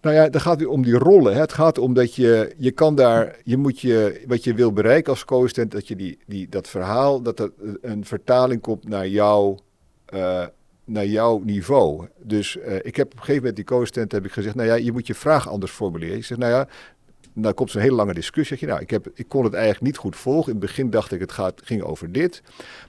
[0.00, 1.34] Nou ja, dan gaat het om die rollen.
[1.34, 1.40] Hè.
[1.40, 5.12] Het gaat om dat je, je kan daar, je moet je, wat je wil bereiken
[5.12, 9.58] als co-assistent, dat je die, die, dat verhaal, dat er een vertaling komt naar jouw,
[10.04, 10.46] eh,
[10.84, 12.06] naar jouw niveau.
[12.18, 14.74] Dus eh, ik heb op een gegeven moment die co-assistent heb ik gezegd, nou ja,
[14.74, 16.16] je moet je vraag anders formuleren.
[16.16, 16.68] Ik zeg, nou ja,
[17.34, 18.56] dan komt zo'n hele lange discussie.
[18.56, 20.52] Zeg je, nou, ik, heb, ik kon het eigenlijk niet goed volgen.
[20.52, 22.42] In het begin dacht ik, het gaat, ging over dit.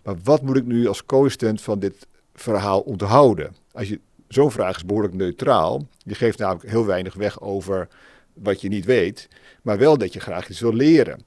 [0.03, 3.55] Maar wat moet ik nu als co-assistent van dit verhaal onthouden?
[3.71, 5.87] Als je, zo'n vraag is behoorlijk neutraal.
[5.97, 7.87] Je geeft namelijk heel weinig weg over
[8.33, 9.27] wat je niet weet.
[9.61, 11.25] Maar wel dat je graag iets wil leren.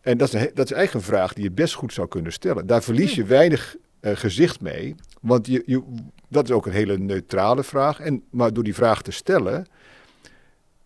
[0.00, 2.32] En dat is, een, dat is eigenlijk een vraag die je best goed zou kunnen
[2.32, 2.66] stellen.
[2.66, 4.94] Daar verlies je weinig eh, gezicht mee.
[5.20, 5.82] Want je, je,
[6.28, 8.00] dat is ook een hele neutrale vraag.
[8.00, 9.66] En, maar door die vraag te stellen,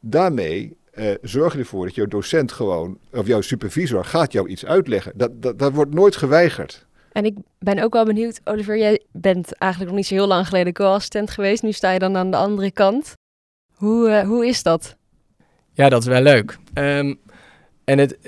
[0.00, 5.13] daarmee eh, zorg ervoor dat jouw docent gewoon, of jouw supervisor, gaat jou iets uitleggen.
[5.15, 6.87] Dat, dat, dat wordt nooit geweigerd.
[7.13, 10.47] En ik ben ook wel benieuwd, Oliver, jij bent eigenlijk nog niet zo heel lang
[10.47, 11.63] geleden co-assistent geweest.
[11.63, 13.13] Nu sta je dan aan de andere kant.
[13.75, 14.97] Hoe, eh, hoe is dat?
[15.73, 16.59] Ja, dat is wel leuk.
[16.75, 17.15] Ehm,
[17.85, 18.19] en het,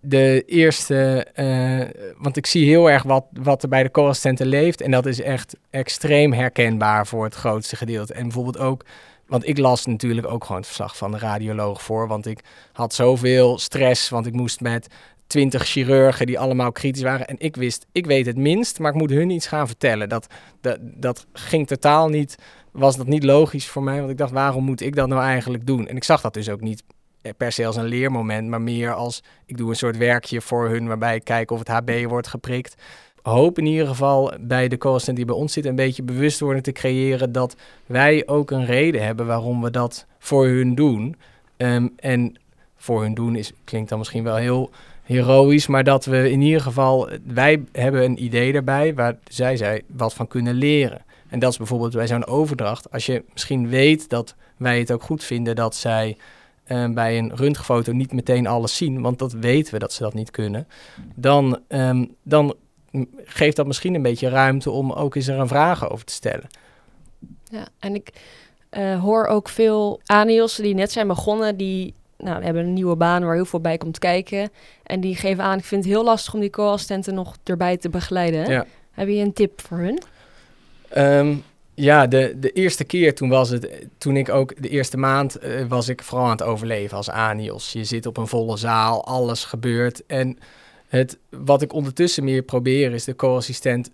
[0.00, 4.80] de eerste, eh, want ik zie heel erg wat, wat er bij de co-assistenten leeft.
[4.80, 8.14] En dat is echt extreem herkenbaar voor het grootste gedeelte.
[8.14, 8.84] En bijvoorbeeld ook,
[9.30, 12.08] want ik las natuurlijk ook gewoon het verslag van de radioloog voor.
[12.08, 12.40] Want ik
[12.72, 14.86] had zoveel stress, want ik moest met
[15.26, 17.26] twintig chirurgen die allemaal kritisch waren.
[17.26, 20.08] En ik wist, ik weet het minst, maar ik moet hun iets gaan vertellen.
[20.08, 20.26] Dat,
[20.60, 22.36] dat, dat ging totaal niet,
[22.72, 23.98] was dat niet logisch voor mij.
[23.98, 25.88] Want ik dacht, waarom moet ik dat nou eigenlijk doen?
[25.88, 26.82] En ik zag dat dus ook niet
[27.22, 30.68] eh, per se als een leermoment, maar meer als ik doe een soort werkje voor
[30.68, 32.74] hun waarbij ik kijk of het HB wordt geprikt.
[33.22, 35.64] Hoop in ieder geval bij de co-assistent die bij ons zit...
[35.64, 37.56] een beetje bewustwording te creëren dat
[37.86, 41.16] wij ook een reden hebben waarom we dat voor hun doen.
[41.56, 42.36] Ehm, en
[42.76, 44.70] voor hun doen is, klinkt dan misschien wel heel
[45.02, 49.82] heroïs, maar dat we in ieder geval, wij hebben een idee daarbij waar zij, zij
[49.86, 51.04] wat van kunnen leren.
[51.28, 52.92] En dat is bijvoorbeeld bij zo'n overdracht.
[52.92, 56.16] Als je misschien weet dat wij het ook goed vinden dat zij
[56.68, 60.14] uh, bij een röntgenfoto niet meteen alles zien, want dat weten we dat ze dat
[60.14, 60.66] niet kunnen,
[61.14, 62.54] dan, um, dan
[63.24, 66.46] geeft dat misschien een beetje ruimte om ook eens er een vraag over te stellen.
[67.44, 68.10] Ja, en ik
[68.70, 73.24] uh, hoor ook veel ANIOS die net zijn begonnen, die nou, hebben een nieuwe baan
[73.24, 74.50] waar heel veel bij komt kijken.
[74.82, 77.88] En die geven aan, ik vind het heel lastig om die co-assistenten nog erbij te
[77.88, 78.50] begeleiden.
[78.50, 78.66] Ja.
[78.90, 80.02] Heb je een tip voor hun?
[80.96, 85.44] Um, ja, de, de eerste keer toen was het, toen ik ook de eerste maand
[85.44, 87.72] uh, was ik vooral aan het overleven als Anios.
[87.72, 90.06] Je zit op een volle zaal, alles gebeurt.
[90.06, 90.38] En
[90.90, 93.90] het, wat ik ondertussen meer probeer is de co-assistent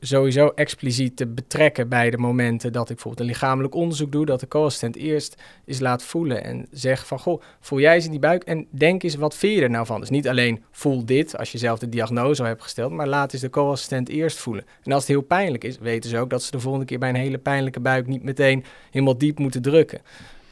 [0.00, 4.40] sowieso expliciet te betrekken bij de momenten dat ik bijvoorbeeld een lichamelijk onderzoek doe, dat
[4.40, 8.20] de co-assistent eerst eens laat voelen en zegt van, goh, voel jij eens in die
[8.20, 10.00] buik en denk eens, wat vind je er nou van?
[10.00, 13.32] Dus niet alleen voel dit als je zelf de diagnose al hebt gesteld, maar laat
[13.32, 14.64] eens de co-assistent eerst voelen.
[14.82, 17.08] En als het heel pijnlijk is, weten ze ook dat ze de volgende keer bij
[17.08, 20.00] een hele pijnlijke buik niet meteen helemaal diep moeten drukken.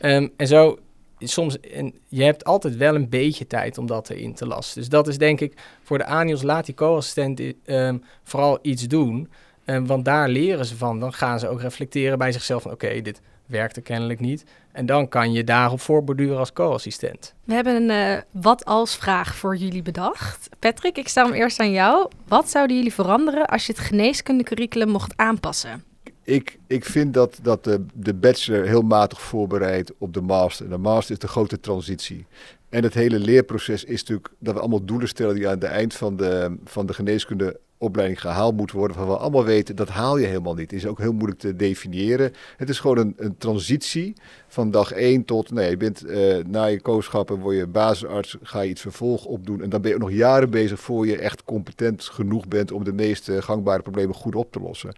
[0.00, 0.78] Um, en zo
[1.18, 4.80] soms, en je hebt altijd wel een beetje tijd om dat erin te lassen.
[4.80, 9.28] Dus dat is denk ik voor de ANIOS, laat die co-assistent um, vooral iets doen.
[9.64, 11.00] Um, want daar leren ze van.
[11.00, 14.44] Dan gaan ze ook reflecteren bij zichzelf van oké, dit werkte kennelijk niet.
[14.72, 17.34] En dan kan je daarop voorborduren als co-assistent.
[17.44, 20.48] We hebben een uh, wat als vraag voor jullie bedacht.
[20.58, 22.10] Patrick, ik stel hem eerst aan jou.
[22.28, 25.84] Wat zouden jullie veranderen als je het geneeskundecurriculum mocht aanpassen?
[26.28, 30.68] Ik, ik vind dat, dat de, de bachelor heel matig voorbereidt op de master.
[30.68, 32.26] De master is de grote transitie.
[32.68, 35.94] En het hele leerproces is natuurlijk dat we allemaal doelen stellen die aan het eind
[35.94, 38.96] van de, van de geneeskundeopleiding gehaald moeten worden.
[38.96, 40.72] Waarvan we allemaal weten, dat haal je helemaal niet.
[40.72, 42.32] Is ook heel moeilijk te definiëren.
[42.56, 44.12] Het is gewoon een, een transitie
[44.48, 48.60] van dag 1 tot, nee, je bent uh, na je kooschappen, word je basisarts, ga
[48.60, 49.62] je iets vervolg opdoen.
[49.62, 52.92] En dan ben je nog jaren bezig voor je echt competent genoeg bent om de
[52.92, 54.94] meest gangbare problemen goed op te lossen.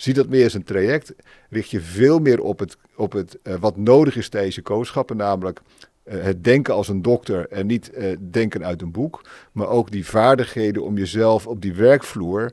[0.00, 1.14] Zie dat meer als een traject.
[1.50, 5.14] Richt je veel meer op, het, op het, uh, wat nodig is tijdens je.
[5.14, 5.60] Namelijk
[6.04, 9.24] uh, het denken als een dokter en niet uh, denken uit een boek.
[9.52, 12.52] Maar ook die vaardigheden om jezelf op die werkvloer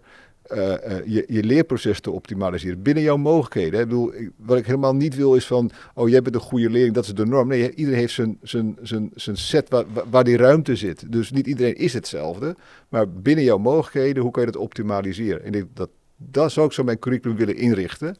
[1.06, 2.82] je, je, leerproces te optimaliseren.
[2.82, 3.80] Binnen jouw mogelijkheden.
[3.80, 6.96] Ik bedoel, wat ik helemaal niet wil is van, oh jij bent een goede leerling,
[6.96, 7.48] dat is de norm.
[7.48, 9.70] Nee, iedereen heeft zijn, zijn, zijn, zijn set
[10.10, 11.12] waar, die ruimte zit.
[11.12, 12.56] Dus niet iedereen is hetzelfde.
[12.90, 15.44] Maar binnen jouw mogelijkheden, hoe kan je dat optimaliseren?
[15.44, 18.18] En ik dat dat zou ik zo mijn curriculum willen inrichten.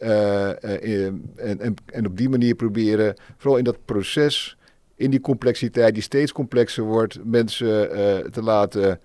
[0.00, 4.56] Uh, en, en, en op die manier proberen, vooral in dat proces,
[4.94, 7.88] in die complexiteit die steeds complexer wordt, mensen
[8.30, 9.00] te laten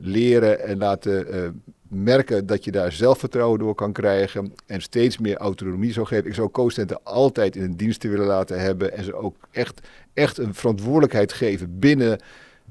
[0.00, 1.62] leren en laten
[1.92, 6.26] merken dat je daar zelfvertrouwen door kan krijgen en steeds meer autonomie zou geven.
[6.26, 9.80] Ik zou co-studenten altijd in een dienst willen laten hebben en ze ook echt,
[10.12, 12.18] echt een verantwoordelijkheid geven binnen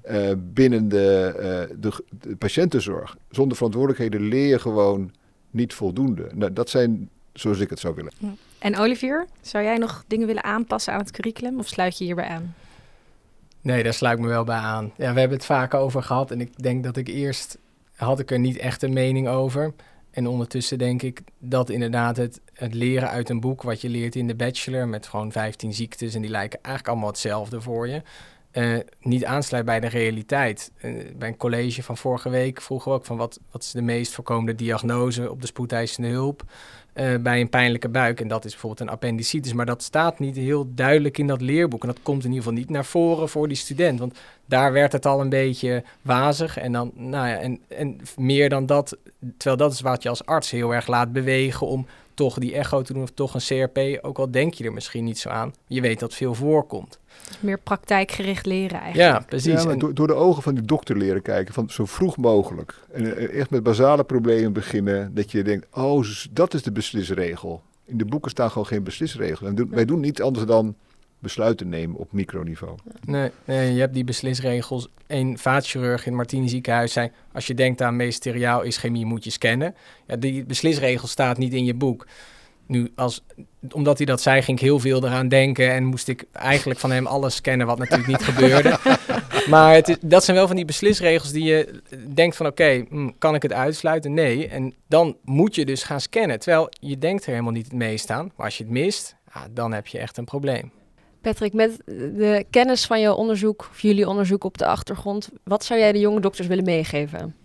[0.10, 1.34] uh, binnen de,
[1.70, 3.18] uh, de, de, patiëntenzorg.
[3.30, 5.12] Zonder verantwoordelijkheden leer je gewoon
[5.50, 6.30] niet voldoende.
[6.34, 8.12] Nou, dat zijn zoals ik het zou willen.
[8.60, 12.28] En Olivier, zou jij nog dingen willen aanpassen aan het curriculum of sluit je hierbij
[12.28, 12.56] aan?
[13.62, 14.92] Nee, daar sluit ik me wel bij aan.
[14.98, 17.58] Ja, we hebben het vaak over gehad en ik denk dat ik eerst
[17.96, 19.74] had ik er niet echt een mening over.
[20.12, 24.16] En ondertussen denk ik dat inderdaad het, het leren uit een boek, wat je leert
[24.16, 28.02] in de bachelor, met gewoon 15 ziektes en die lijken eigenlijk allemaal hetzelfde voor je.
[28.54, 30.72] Uh, niet aansluit bij de realiteit.
[30.82, 33.82] Uh, bij een college van vorige week vroegen we ook van wat, wat is de
[33.82, 36.44] meest voorkomende diagnose op de spoedeisende hulp
[36.94, 38.22] uh, bij een pijnlijke buik.
[38.22, 39.54] En dat is bijvoorbeeld een appendicitis.
[39.54, 41.82] Maar dat staat niet heel duidelijk in dat leerboek.
[41.82, 44.00] En dat komt in ieder geval niet naar voren voor die student.
[44.00, 46.58] Want daar werd het al een beetje wazig.
[46.58, 48.98] En, dan, nou ja, en, en meer dan dat,
[49.38, 51.86] terwijl dat is wat je als arts heel erg laat bewegen om
[52.22, 54.06] toch die echo te doen of toch een CRP.
[54.06, 55.54] Ook al denk je er misschien niet zo aan.
[55.68, 57.00] Je weet dat veel voorkomt.
[57.28, 59.18] Dus meer praktijkgericht leren eigenlijk.
[59.18, 59.64] Ja, precies.
[59.64, 62.80] Ja, door, door, de ogen van die dokter leren kijken, van zo vroeg mogelijk.
[62.92, 67.62] En eh, echt met basale problemen beginnen, dat je denkt, oh, dat is de beslisregel.
[67.86, 69.50] In de boeken staan gewoon geen beslisregels.
[69.50, 70.76] En doen, wij doen niets anders dan
[71.22, 72.78] besluiten nemen op microniveau.
[73.06, 74.88] Nee, nee, je hebt die beslisregels.
[75.08, 77.12] Een vaatchirurg in het Martini ziekenhuis zei...
[77.32, 79.76] als je denkt aan mesteriaal ischemie moet je scannen.
[80.08, 82.08] Ja, die beslisregel staat niet in je boek.
[82.66, 83.24] Nu, als,
[83.72, 86.92] omdat hij dat zei, ging ik heel veel eraan denken en moest ik eigenlijk van
[86.92, 88.80] hem alles scannen, wat natuurlijk niet gebeurde.
[89.50, 91.82] Maar het is, dat zijn wel van die beslisregels die je
[92.14, 94.14] denkt van oké, hm, kan ik het uitsluiten?
[94.14, 94.48] Nee.
[94.48, 98.10] En dan moet je dus gaan scannen, terwijl je denkt er helemaal niet het meest
[98.10, 98.32] aan.
[98.36, 100.72] Maar als je het mist, ja, dan heb je echt een probleem.
[101.22, 105.80] Patrick, met de kennis van jouw onderzoek, of jullie onderzoek op de achtergrond, wat zou
[105.80, 107.36] jij de jonge dokters willen meegeven?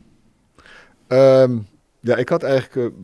[1.06, 1.58] Ehm,
[2.00, 2.76] ja, ik had eigenlijk...
[2.76, 2.98] eh,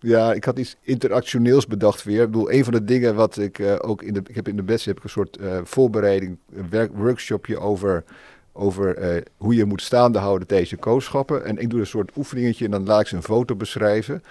[0.00, 2.22] ja, ik had iets interactioneels bedacht weer.
[2.22, 4.22] Ik bedoel, een van de dingen wat ik eh, ook in de...
[4.26, 8.04] Ik heb in de best heb ik een soort eh, voorbereiding, een workshopje over...
[8.52, 11.44] Over hoe je moet staande houden tijdens je kooschappen.
[11.44, 14.22] En ik doe een soort oefeningetje en dan laat ik ze een foto beschrijven.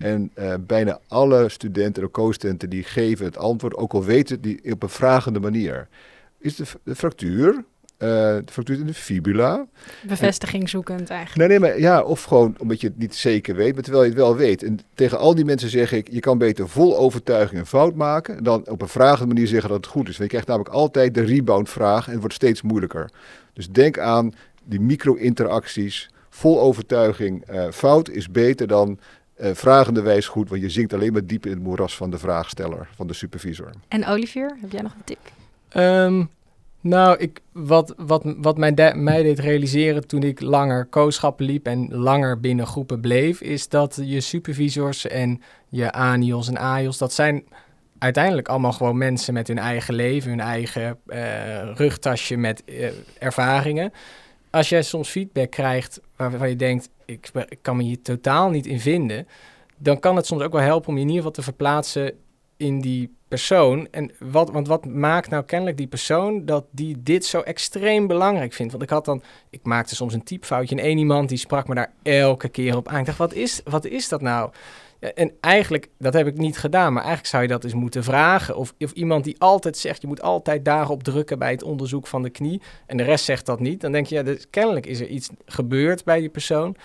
[0.00, 4.72] En eh, bijna alle studenten en co-studenten die geven het antwoord, ook al weten die
[4.72, 5.88] op een vragende manier.
[6.38, 7.64] Is de, f- de fractuur,
[7.96, 9.66] eh, de fractuur in de fibula,
[10.06, 11.38] Bevestiging zoekend eigenlijk.
[11.48, 14.10] Nee, nee, maar ja, of gewoon omdat je het niet zeker weet, maar terwijl je
[14.10, 14.62] het wel weet.
[14.62, 18.42] En tegen al die mensen zeg ik, je kan beter vol overtuiging een fout maken
[18.42, 20.16] dan op een vragende manier zeggen dat het goed is.
[20.18, 23.10] Want je krijgt namelijk altijd de rebound-vraag en het wordt steeds moeilijker.
[23.52, 24.32] Dus denk aan
[24.64, 26.10] die micro-interacties.
[26.30, 28.98] Vol overtuiging eh, fout is beter dan
[29.40, 32.18] eh vragende wijs goed, want je zinkt alleen maar diep in het moeras van de
[32.18, 33.70] vraagsteller, van de supervisor.
[33.88, 35.18] En Olivier, heb jij nog een tip?
[35.68, 36.24] Ehm,
[36.80, 41.66] nou, ik, wat, wat, wat mij, de- mij deed realiseren toen ik langer kooschappen liep
[41.66, 47.12] en langer binnen groepen bleef, is dat je supervisors en je ANIOS en AIOS, dat
[47.12, 47.44] zijn
[47.98, 53.92] uiteindelijk allemaal gewoon mensen met hun eigen leven, hun eigen eh, rugtasje met eh, ervaringen.
[54.50, 57.30] Als jij soms feedback krijgt waarvan je denkt, ik,
[57.62, 59.26] kan me hier totaal niet in vinden,
[59.76, 62.14] dan kan het soms ook wel helpen om je in ieder geval te verplaatsen
[62.56, 63.88] in die persoon.
[63.90, 68.52] En wat, want wat maakt nou kennelijk die persoon dat die dit zo extreem belangrijk
[68.52, 68.72] vindt?
[68.72, 71.74] Want ik had dan, ik maakte soms een typfoutje en één iemand die sprak me
[71.74, 73.00] daar elke keer op aan.
[73.00, 74.50] Ik dacht, wat is, wat is dat nou?
[75.00, 78.04] Ja, en eigenlijk, dat heb ik niet gedaan, maar eigenlijk zou je dat eens moeten
[78.04, 78.56] vragen.
[78.56, 82.22] Of, of iemand die altijd zegt, je moet altijd daarop drukken bij het onderzoek van
[82.22, 82.60] de knie.
[82.86, 83.80] En de rest zegt dat niet.
[83.80, 86.76] Dan denk je, ja, dus kennelijk is er iets gebeurd bij die persoon.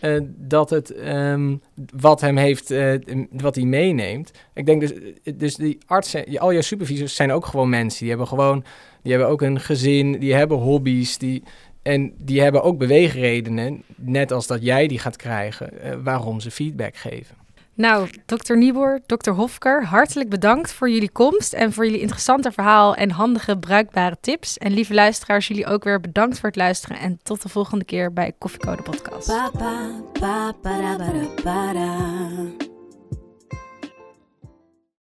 [0.00, 1.56] eh, dat het ehm,
[1.96, 2.94] wat hem heeft, eh,
[3.30, 4.30] wat hij meeneemt.
[4.54, 7.98] Ik denk dus, eh, dus die artsen, al jouw supervisors zijn ook gewoon mensen.
[8.00, 8.64] Die hebben gewoon,
[9.02, 11.42] die hebben ook een gezin, die hebben hobby's, die,
[11.82, 16.50] en die hebben ook beweegredenen, net als dat jij die gaat krijgen, eh, waarom ze
[16.50, 17.36] feedback geven.
[17.78, 22.94] Nou, dokter Nieboer, dokter Hofker, hartelijk bedankt voor jullie komst en voor jullie interessante verhaal
[22.94, 24.58] en handige, bruikbare tips.
[24.58, 28.12] En lieve luisteraars, jullie ook weer bedankt voor het luisteren en tot de volgende keer
[28.12, 29.26] bij Koffiecode Podcast.